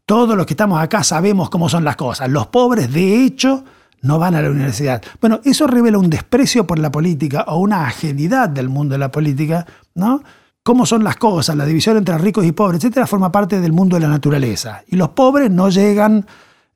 todos 0.04 0.36
los 0.36 0.46
que 0.46 0.54
estamos 0.54 0.80
acá 0.80 1.04
sabemos 1.04 1.50
cómo 1.50 1.68
son 1.68 1.84
las 1.84 1.96
cosas, 1.96 2.28
los 2.28 2.48
pobres 2.48 2.92
de 2.92 3.24
hecho 3.24 3.64
no 4.02 4.18
van 4.18 4.34
a 4.34 4.42
la 4.42 4.50
universidad. 4.50 5.02
Bueno, 5.20 5.40
eso 5.44 5.66
revela 5.66 5.98
un 5.98 6.10
desprecio 6.10 6.66
por 6.66 6.78
la 6.78 6.90
política 6.90 7.44
o 7.48 7.58
una 7.58 7.86
ajenidad 7.86 8.48
del 8.48 8.68
mundo 8.68 8.94
de 8.94 8.98
la 8.98 9.10
política, 9.10 9.66
¿no? 9.94 10.22
Cómo 10.62 10.86
son 10.86 11.04
las 11.04 11.16
cosas, 11.16 11.56
la 11.56 11.64
división 11.64 11.96
entre 11.96 12.18
ricos 12.18 12.44
y 12.44 12.52
pobres, 12.52 12.82
etcétera, 12.82 13.06
forma 13.06 13.30
parte 13.30 13.60
del 13.60 13.72
mundo 13.72 13.96
de 13.96 14.00
la 14.00 14.08
naturaleza. 14.08 14.82
Y 14.88 14.96
los 14.96 15.10
pobres 15.10 15.50
no 15.50 15.68
llegan 15.68 16.26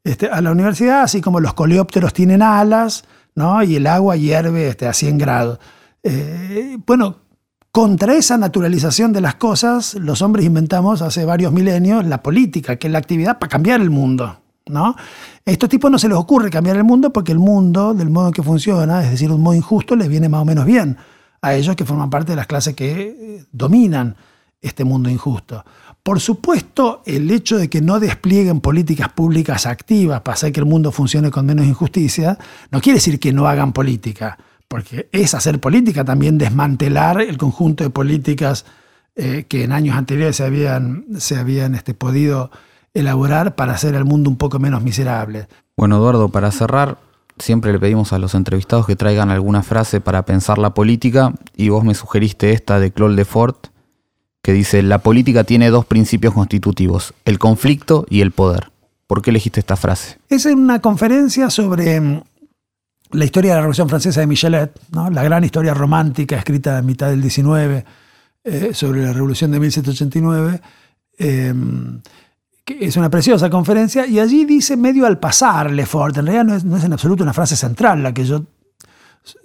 este, 0.05 0.29
a 0.29 0.41
la 0.41 0.51
universidad, 0.53 1.03
así 1.03 1.21
como 1.21 1.41
los 1.41 1.55
coleópteros 1.55 2.13
tienen 2.13 2.43
alas, 2.43 3.05
¿no? 3.35 3.63
y 3.63 3.77
el 3.77 3.87
agua 3.87 4.17
hierve 4.17 4.69
este, 4.69 4.87
a 4.87 4.93
100 4.93 5.19
grados. 5.19 5.59
Eh, 6.03 6.79
bueno, 6.87 7.17
contra 7.71 8.15
esa 8.15 8.37
naturalización 8.37 9.13
de 9.13 9.21
las 9.21 9.37
cosas, 9.37 9.95
los 9.95 10.23
hombres 10.23 10.47
inventamos 10.47 11.03
hace 11.03 11.25
varios 11.25 11.53
milenios 11.53 12.05
la 12.07 12.23
política, 12.23 12.77
que 12.77 12.89
es 12.89 12.93
la 12.93 12.99
actividad 12.99 13.39
para 13.39 13.51
cambiar 13.51 13.81
el 13.81 13.91
mundo. 13.91 14.41
¿no? 14.67 14.87
A 14.87 14.97
estos 15.45 15.69
tipos 15.69 15.91
no 15.91 15.99
se 15.99 16.09
les 16.09 16.17
ocurre 16.17 16.51
cambiar 16.51 16.77
el 16.77 16.85
mundo 16.85 17.13
porque 17.13 17.33
el 17.33 17.39
mundo, 17.39 17.95
del 17.95 18.11
modo 18.11 18.29
en 18.29 18.33
que 18.33 18.43
funciona, 18.43 19.03
es 19.05 19.11
decir, 19.11 19.31
un 19.31 19.43
modo 19.43 19.55
injusto, 19.55 19.97
les 19.97 20.09
viene 20.09 20.29
más 20.29 20.43
o 20.43 20.45
menos 20.45 20.65
bien 20.65 20.97
a 21.43 21.55
ellos 21.55 21.77
que 21.77 21.85
forman 21.85 22.11
parte 22.11 22.33
de 22.33 22.37
las 22.37 22.47
clases 22.47 22.75
que 22.75 22.93
eh, 23.01 23.45
dominan 23.53 24.17
este 24.61 24.85
mundo 24.85 25.09
injusto. 25.09 25.65
Por 26.11 26.19
supuesto, 26.19 27.03
el 27.07 27.31
hecho 27.31 27.57
de 27.57 27.71
que 27.71 27.81
no 27.81 28.01
desplieguen 28.01 28.61
políticas 28.61 29.11
públicas 29.11 29.65
activas 29.65 30.23
para 30.23 30.35
hacer 30.35 30.51
que 30.51 30.59
el 30.59 30.67
mundo 30.67 30.91
funcione 30.91 31.31
con 31.31 31.47
menos 31.47 31.67
injusticia, 31.67 32.37
no 32.73 32.81
quiere 32.81 32.97
decir 32.97 33.21
que 33.21 33.33
no 33.33 33.47
hagan 33.47 33.73
política, 33.73 34.37
porque 34.67 35.09
es 35.13 35.35
hacer 35.35 35.61
política 35.61 36.05
también 36.05 36.37
desmantelar 36.37 37.21
el 37.21 37.39
conjunto 37.39 37.85
de 37.85 37.91
políticas 37.91 38.67
eh, 39.15 39.45
que 39.49 39.63
en 39.63 39.71
años 39.71 39.97
anteriores 39.97 40.35
se 40.35 40.43
habían, 40.43 41.05
se 41.17 41.37
habían 41.37 41.77
este, 41.77 41.95
podido 41.95 42.51
elaborar 42.93 43.55
para 43.55 43.75
hacer 43.75 43.95
el 43.95 44.05
mundo 44.05 44.31
un 44.31 44.37
poco 44.37 44.59
menos 44.59 44.83
miserable. 44.83 45.47
Bueno, 45.77 45.99
Eduardo, 45.99 46.29
para 46.29 46.51
cerrar, 46.51 46.99
siempre 47.39 47.73
le 47.73 47.79
pedimos 47.79 48.13
a 48.13 48.19
los 48.19 48.35
entrevistados 48.35 48.85
que 48.85 48.97
traigan 48.97 49.31
alguna 49.31 49.63
frase 49.63 50.01
para 50.01 50.25
pensar 50.25 50.59
la 50.59 50.75
política 50.75 51.35
y 51.55 51.69
vos 51.69 51.85
me 51.85 51.95
sugeriste 51.95 52.53
esta 52.53 52.81
de 52.81 52.91
Claude 52.91 53.15
Lefort 53.15 53.70
que 54.43 54.53
dice, 54.53 54.83
la 54.83 54.99
política 54.99 55.45
tiene 55.45 55.71
dos 55.71 55.85
principios 55.85 56.35
constitutivos, 56.35 57.15
el 57.25 57.39
conflicto 57.39 58.07
y 58.09 58.21
el 58.21 58.33
poder. 58.33 58.71
¿Por 59.07 59.23
qué 59.23 59.31
elegiste 59.31 59.61
esta 59.61 59.77
frase? 59.77 60.19
Es 60.29 60.47
en 60.47 60.59
una 60.59 60.81
conferencia 60.81 61.51
sobre 61.51 62.01
mm, 62.01 62.23
la 63.13 63.25
historia 63.25 63.51
de 63.51 63.57
la 63.57 63.63
Revolución 63.63 63.89
Francesa 63.89 64.21
de 64.21 64.27
Michelet, 64.27 64.73
¿no? 64.93 65.11
la 65.11 65.23
gran 65.23 65.45
historia 65.45 65.75
romántica 65.75 66.37
escrita 66.37 66.79
en 66.79 66.87
mitad 66.87 67.11
del 67.11 67.21
19 67.21 67.85
eh, 68.45 68.71
sobre 68.73 69.03
la 69.03 69.13
Revolución 69.13 69.51
de 69.51 69.61
1789 69.61 70.61
es 72.79 72.97
una 72.97 73.11
preciosa 73.11 73.51
conferencia, 73.51 74.07
y 74.07 74.19
allí 74.21 74.45
dice 74.45 74.77
medio 74.77 75.07
al 75.07 75.19
pasar 75.19 75.71
Lefort, 75.71 76.17
en 76.19 76.27
realidad 76.27 76.63
no 76.65 76.77
es, 76.77 76.85
en 76.85 76.93
absoluto 76.93 77.23
una 77.23 77.33
frase 77.33 77.57
central 77.57 78.03
la 78.03 78.15
que 78.15 78.25
yo 78.25 78.45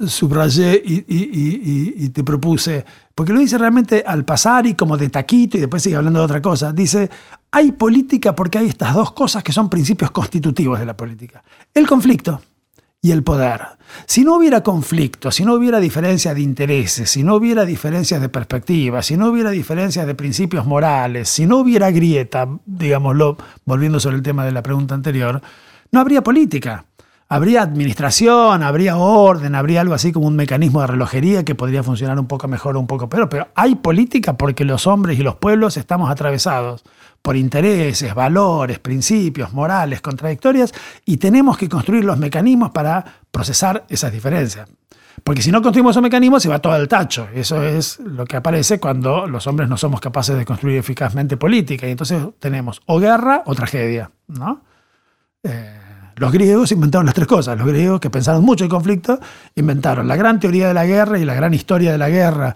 subrayé 0.07 0.81
y, 0.85 2.09
te 2.09 2.23
propuse, 2.23 2.85
porque 3.13 3.33
lo 3.33 3.39
dice 3.39 3.57
realmente 3.57 4.03
al 4.05 4.25
pasar 4.25 4.65
y 4.65 4.73
como 4.73 4.97
de 4.97 5.09
taquito 5.09 5.57
y 5.57 5.61
después 5.61 5.83
sigue 5.83 5.95
hablando 5.95 6.19
de 6.19 6.25
otra 6.25 6.41
cosa. 6.41 6.71
Dice, 6.73 7.09
hay 7.51 7.71
política 7.73 8.35
porque 8.35 8.57
hay 8.57 8.67
estas 8.67 8.93
dos 8.93 9.11
cosas 9.11 9.43
que 9.43 9.51
son 9.51 9.69
principios 9.69 10.11
constitutivos 10.11 10.79
de 10.79 10.85
la 10.85 10.95
política. 10.95 11.43
El 11.73 11.87
conflicto 11.87 12.41
y 13.01 13.11
el 13.11 13.23
poder. 13.23 13.61
Si 14.07 14.23
no 14.23 14.35
hubiera 14.35 14.63
conflicto, 14.63 15.29
si 15.31 15.45
no 15.45 15.53
hubiera 15.53 15.79
diferencia 15.79 16.33
de 16.33 16.41
intereses, 16.41 17.09
si 17.11 17.23
no 17.23 17.35
hubiera 17.35 17.63
diferencias 17.63 18.19
de 18.19 18.29
perspectivas, 18.29 19.05
si 19.05 19.15
no 19.15 19.29
hubiera 19.29 19.51
diferencias 19.51 20.07
de 20.07 20.15
principios 20.15 20.65
morales, 20.65 21.29
si 21.29 21.45
no 21.45 21.57
hubiera 21.57 21.91
grieta, 21.91 22.47
digámoslo, 22.65 23.37
volviendo 23.63 23.99
sobre 23.99 24.15
el 24.15 24.23
tema 24.23 24.43
de 24.43 24.51
la 24.51 24.63
pregunta 24.63 24.95
anterior, 24.95 25.39
no 25.91 25.99
habría 25.99 26.23
política. 26.23 26.85
Habría 27.35 27.63
administración, 27.63 28.63
habría 28.63 28.95
orden, 28.95 29.55
habría 29.55 29.81
algo 29.81 29.93
así 29.93 30.13
como 30.13 30.25
un 30.25 30.37
mecanismo 30.37 30.79
de 30.79 30.87
relojería 30.87 31.43
que 31.43 31.53
podría 31.53 31.83
funcionar 31.83 32.17
un 32.17 32.27
poco 32.27 32.47
mejor 32.47 32.77
o 32.77 32.79
un 32.79 32.87
poco 32.87 33.09
peor, 33.09 33.27
pero 33.27 33.49
hay 33.55 33.75
política 33.75 34.37
porque 34.37 34.63
los 34.63 34.87
hombres 34.87 35.19
y 35.19 35.21
los 35.21 35.35
pueblos 35.35 35.75
estamos 35.75 36.09
atravesados 36.09 36.85
por 37.21 37.35
intereses, 37.35 38.15
valores, 38.15 38.79
principios, 38.79 39.51
morales, 39.51 39.99
contradictorias, 39.99 40.73
y 41.03 41.17
tenemos 41.17 41.57
que 41.57 41.67
construir 41.67 42.05
los 42.05 42.17
mecanismos 42.17 42.71
para 42.71 43.03
procesar 43.31 43.83
esas 43.89 44.13
diferencias. 44.13 44.69
Porque 45.21 45.41
si 45.41 45.51
no 45.51 45.61
construimos 45.61 45.91
esos 45.91 46.03
mecanismos 46.03 46.41
se 46.41 46.47
va 46.47 46.59
todo 46.59 46.71
al 46.71 46.87
tacho. 46.87 47.27
Eso 47.35 47.61
es 47.63 47.99
lo 47.99 48.23
que 48.23 48.37
aparece 48.37 48.79
cuando 48.79 49.27
los 49.27 49.45
hombres 49.45 49.67
no 49.67 49.75
somos 49.75 49.99
capaces 49.99 50.37
de 50.37 50.45
construir 50.45 50.77
eficazmente 50.77 51.35
política. 51.35 51.85
Y 51.85 51.91
entonces 51.91 52.23
tenemos 52.39 52.81
o 52.85 52.97
guerra 52.97 53.43
o 53.45 53.53
tragedia. 53.55 54.09
¿no? 54.27 54.61
Eh, 55.43 55.79
los 56.15 56.31
griegos 56.31 56.71
inventaron 56.71 57.05
las 57.05 57.15
tres 57.15 57.27
cosas. 57.27 57.57
Los 57.57 57.67
griegos 57.67 57.99
que 57.99 58.09
pensaron 58.09 58.43
mucho 58.43 58.63
en 58.63 58.69
conflicto 58.69 59.19
inventaron 59.55 60.07
la 60.07 60.15
gran 60.15 60.39
teoría 60.39 60.67
de 60.69 60.73
la 60.73 60.85
guerra 60.85 61.19
y 61.19 61.25
la 61.25 61.33
gran 61.33 61.53
historia 61.53 61.91
de 61.91 61.97
la 61.97 62.09
guerra 62.09 62.55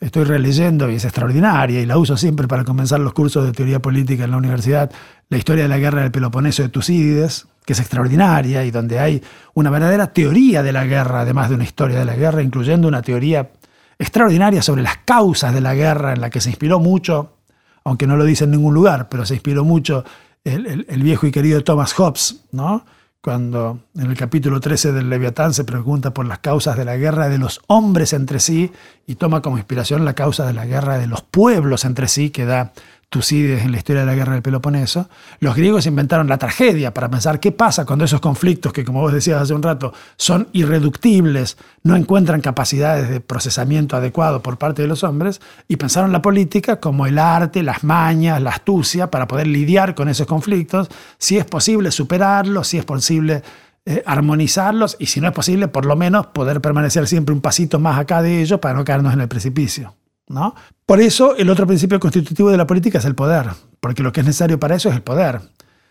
estoy 0.00 0.24
releyendo 0.24 0.90
y 0.90 0.94
es 0.94 1.04
extraordinaria 1.04 1.80
y 1.80 1.86
la 1.86 1.98
uso 1.98 2.16
siempre 2.16 2.48
para 2.48 2.64
comenzar 2.64 3.00
los 3.00 3.12
cursos 3.12 3.44
de 3.44 3.52
teoría 3.52 3.80
política 3.80 4.24
en 4.24 4.30
la 4.30 4.38
universidad, 4.38 4.90
la 5.28 5.36
historia 5.36 5.64
de 5.64 5.68
la 5.68 5.78
guerra 5.78 6.02
del 6.02 6.10
Peloponeso 6.10 6.62
de 6.62 6.70
Tucídides, 6.70 7.46
que 7.66 7.74
es 7.74 7.80
extraordinaria 7.80 8.64
y 8.64 8.70
donde 8.70 8.98
hay 8.98 9.22
una 9.54 9.70
verdadera 9.70 10.12
teoría 10.12 10.62
de 10.62 10.72
la 10.72 10.86
guerra, 10.86 11.20
además 11.20 11.50
de 11.50 11.56
una 11.56 11.64
historia 11.64 11.98
de 11.98 12.06
la 12.06 12.16
guerra, 12.16 12.42
incluyendo 12.42 12.88
una 12.88 13.02
teoría 13.02 13.50
extraordinaria 13.98 14.62
sobre 14.62 14.82
las 14.82 14.96
causas 15.04 15.52
de 15.52 15.60
la 15.60 15.74
guerra 15.74 16.14
en 16.14 16.22
la 16.22 16.30
que 16.30 16.40
se 16.40 16.48
inspiró 16.48 16.80
mucho, 16.80 17.36
aunque 17.84 18.06
no 18.06 18.16
lo 18.16 18.24
dice 18.24 18.44
en 18.44 18.52
ningún 18.52 18.72
lugar, 18.72 19.08
pero 19.10 19.26
se 19.26 19.34
inspiró 19.34 19.64
mucho 19.64 20.04
el, 20.44 21.02
viejo 21.02 21.26
y 21.26 21.30
querido 21.30 21.62
Thomas 21.62 21.92
Hobbes, 21.94 22.44
¿no? 22.52 22.84
cuando 23.20 23.80
en 23.96 24.10
el 24.10 24.16
capítulo 24.16 24.60
13 24.60 24.92
del 24.92 25.10
Leviatán 25.10 25.52
se 25.52 25.64
pregunta 25.64 26.14
por 26.14 26.24
las 26.26 26.38
causas 26.38 26.78
de 26.78 26.86
la 26.86 26.96
guerra 26.96 27.28
de 27.28 27.36
los 27.36 27.60
hombres 27.66 28.14
entre 28.14 28.40
sí 28.40 28.72
y 29.06 29.16
toma 29.16 29.42
como 29.42 29.58
inspiración 29.58 30.06
la 30.06 30.14
causa 30.14 30.46
de 30.46 30.54
la 30.54 30.64
guerra 30.64 30.96
de 30.96 31.06
los 31.06 31.20
pueblos 31.20 31.84
entre 31.84 32.08
sí 32.08 32.30
que 32.30 32.46
da 32.46 32.72
Tucídides 33.10 33.64
en 33.64 33.72
la 33.72 33.78
historia 33.78 34.02
de 34.02 34.06
la 34.06 34.14
guerra 34.14 34.34
del 34.34 34.42
Peloponeso, 34.42 35.08
los 35.40 35.56
griegos 35.56 35.84
inventaron 35.86 36.28
la 36.28 36.38
tragedia 36.38 36.94
para 36.94 37.10
pensar 37.10 37.40
qué 37.40 37.50
pasa 37.50 37.84
cuando 37.84 38.04
esos 38.04 38.20
conflictos, 38.20 38.72
que 38.72 38.84
como 38.84 39.00
vos 39.00 39.12
decías 39.12 39.42
hace 39.42 39.52
un 39.52 39.64
rato, 39.64 39.92
son 40.16 40.46
irreductibles, 40.52 41.56
no 41.82 41.96
encuentran 41.96 42.40
capacidades 42.40 43.10
de 43.10 43.18
procesamiento 43.18 43.96
adecuado 43.96 44.44
por 44.44 44.58
parte 44.58 44.82
de 44.82 44.88
los 44.88 45.02
hombres, 45.02 45.40
y 45.66 45.74
pensaron 45.74 46.12
la 46.12 46.22
política 46.22 46.78
como 46.78 47.04
el 47.04 47.18
arte, 47.18 47.64
las 47.64 47.82
mañas, 47.82 48.40
la 48.40 48.50
astucia 48.50 49.10
para 49.10 49.26
poder 49.26 49.48
lidiar 49.48 49.96
con 49.96 50.08
esos 50.08 50.28
conflictos, 50.28 50.88
si 51.18 51.36
es 51.36 51.44
posible 51.44 51.90
superarlos, 51.90 52.68
si 52.68 52.78
es 52.78 52.84
posible 52.84 53.42
eh, 53.86 54.04
armonizarlos, 54.06 54.96
y 55.00 55.06
si 55.06 55.20
no 55.20 55.26
es 55.26 55.34
posible, 55.34 55.66
por 55.66 55.84
lo 55.84 55.96
menos 55.96 56.28
poder 56.28 56.60
permanecer 56.60 57.08
siempre 57.08 57.34
un 57.34 57.40
pasito 57.40 57.80
más 57.80 57.98
acá 57.98 58.22
de 58.22 58.40
ellos 58.40 58.60
para 58.60 58.74
no 58.74 58.84
caernos 58.84 59.12
en 59.14 59.20
el 59.20 59.26
precipicio. 59.26 59.96
¿No? 60.30 60.54
Por 60.86 61.00
eso 61.00 61.36
el 61.36 61.50
otro 61.50 61.66
principio 61.66 62.00
constitutivo 62.00 62.50
de 62.50 62.56
la 62.56 62.66
política 62.66 62.98
es 62.98 63.04
el 63.04 63.14
poder, 63.14 63.46
porque 63.80 64.02
lo 64.02 64.12
que 64.12 64.20
es 64.20 64.26
necesario 64.26 64.58
para 64.58 64.76
eso 64.76 64.88
es 64.88 64.94
el 64.94 65.02
poder. 65.02 65.40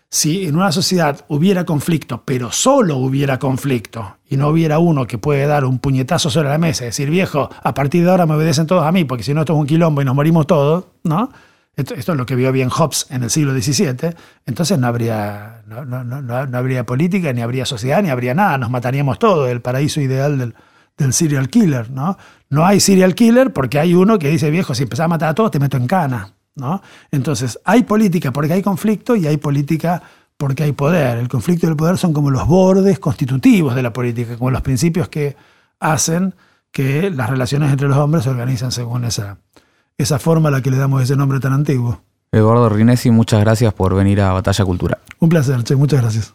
Si 0.08 0.46
en 0.46 0.56
una 0.56 0.72
sociedad 0.72 1.24
hubiera 1.28 1.64
conflicto, 1.64 2.22
pero 2.24 2.50
solo 2.50 2.96
hubiera 2.96 3.38
conflicto, 3.38 4.16
y 4.28 4.36
no 4.36 4.48
hubiera 4.48 4.80
uno 4.80 5.06
que 5.06 5.18
puede 5.18 5.46
dar 5.46 5.64
un 5.64 5.78
puñetazo 5.78 6.30
sobre 6.30 6.48
la 6.48 6.58
mesa 6.58 6.84
y 6.84 6.86
decir, 6.86 7.10
viejo, 7.10 7.48
a 7.62 7.74
partir 7.74 8.02
de 8.02 8.10
ahora 8.10 8.26
me 8.26 8.34
obedecen 8.34 8.66
todos 8.66 8.84
a 8.84 8.90
mí, 8.90 9.04
porque 9.04 9.22
si 9.22 9.34
no 9.34 9.40
esto 9.40 9.52
es 9.52 9.58
un 9.58 9.66
quilombo 9.66 10.02
y 10.02 10.04
nos 10.04 10.14
morimos 10.14 10.46
todos, 10.46 10.86
¿no? 11.04 11.30
Esto, 11.76 11.94
es 11.94 12.08
lo 12.08 12.26
que 12.26 12.34
vio 12.34 12.50
bien 12.50 12.68
Hobbes 12.68 13.06
en 13.10 13.22
el 13.22 13.30
siglo 13.30 13.52
XVII, 13.52 14.14
entonces 14.46 14.78
no 14.78 14.86
habría, 14.86 15.62
no 15.66 16.58
habría 16.58 16.84
política, 16.84 17.32
ni 17.32 17.42
habría 17.42 17.64
sociedad, 17.64 18.02
ni 18.02 18.10
habría 18.10 18.34
nada, 18.34 18.58
nos 18.58 18.70
mataríamos 18.70 19.18
todos, 19.18 19.48
el 19.48 19.60
paraíso 19.60 20.00
ideal 20.00 20.38
del, 20.38 20.54
del 21.00 21.12
serial 21.12 21.48
killer, 21.48 21.90
¿no? 21.90 22.16
No 22.48 22.64
hay 22.64 22.80
serial 22.80 23.14
killer 23.14 23.52
porque 23.52 23.78
hay 23.78 23.94
uno 23.94 24.18
que 24.18 24.28
dice, 24.28 24.50
viejo, 24.50 24.74
si 24.74 24.84
empezás 24.84 25.04
a 25.04 25.08
matar 25.08 25.30
a 25.30 25.34
todos 25.34 25.50
te 25.50 25.58
meto 25.58 25.76
en 25.76 25.86
cana, 25.86 26.34
¿no? 26.54 26.82
Entonces, 27.10 27.58
hay 27.64 27.82
política 27.84 28.32
porque 28.32 28.52
hay 28.52 28.62
conflicto 28.62 29.16
y 29.16 29.26
hay 29.26 29.38
política 29.38 30.02
porque 30.36 30.64
hay 30.64 30.72
poder. 30.72 31.18
El 31.18 31.28
conflicto 31.28 31.66
y 31.66 31.70
el 31.70 31.76
poder 31.76 31.98
son 31.98 32.12
como 32.12 32.30
los 32.30 32.46
bordes 32.46 32.98
constitutivos 32.98 33.74
de 33.74 33.82
la 33.82 33.92
política, 33.92 34.36
como 34.36 34.50
los 34.50 34.62
principios 34.62 35.08
que 35.08 35.36
hacen 35.80 36.34
que 36.70 37.10
las 37.10 37.28
relaciones 37.28 37.72
entre 37.72 37.88
los 37.88 37.96
hombres 37.96 38.24
se 38.24 38.30
organizan 38.30 38.70
según 38.70 39.04
esa, 39.04 39.38
esa 39.98 40.18
forma 40.18 40.48
a 40.48 40.52
la 40.52 40.62
que 40.62 40.70
le 40.70 40.76
damos 40.76 41.02
ese 41.02 41.16
nombre 41.16 41.40
tan 41.40 41.52
antiguo. 41.52 42.02
Eduardo 42.32 42.68
Rinesi, 42.68 43.10
muchas 43.10 43.40
gracias 43.40 43.72
por 43.74 43.94
venir 43.94 44.20
a 44.20 44.32
Batalla 44.32 44.64
Cultural. 44.64 44.98
Un 45.18 45.28
placer, 45.28 45.64
che, 45.64 45.74
muchas 45.74 46.00
gracias. 46.00 46.34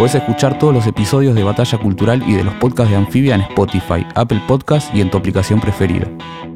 Puedes 0.00 0.14
escuchar 0.14 0.58
todos 0.58 0.72
los 0.72 0.86
episodios 0.86 1.34
de 1.34 1.44
Batalla 1.44 1.76
Cultural 1.76 2.24
y 2.26 2.32
de 2.32 2.42
los 2.42 2.54
podcasts 2.54 2.90
de 2.90 2.96
Anfibia 2.96 3.34
en 3.34 3.42
Spotify, 3.42 4.06
Apple 4.14 4.40
Podcasts 4.48 4.90
y 4.94 5.02
en 5.02 5.10
tu 5.10 5.18
aplicación 5.18 5.60
preferida. 5.60 6.06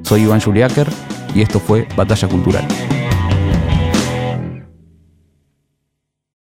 Soy 0.00 0.22
Iván 0.22 0.40
Juliáquer 0.40 0.88
y 1.34 1.42
esto 1.42 1.60
fue 1.60 1.86
Batalla 1.94 2.26
Cultural. 2.26 2.66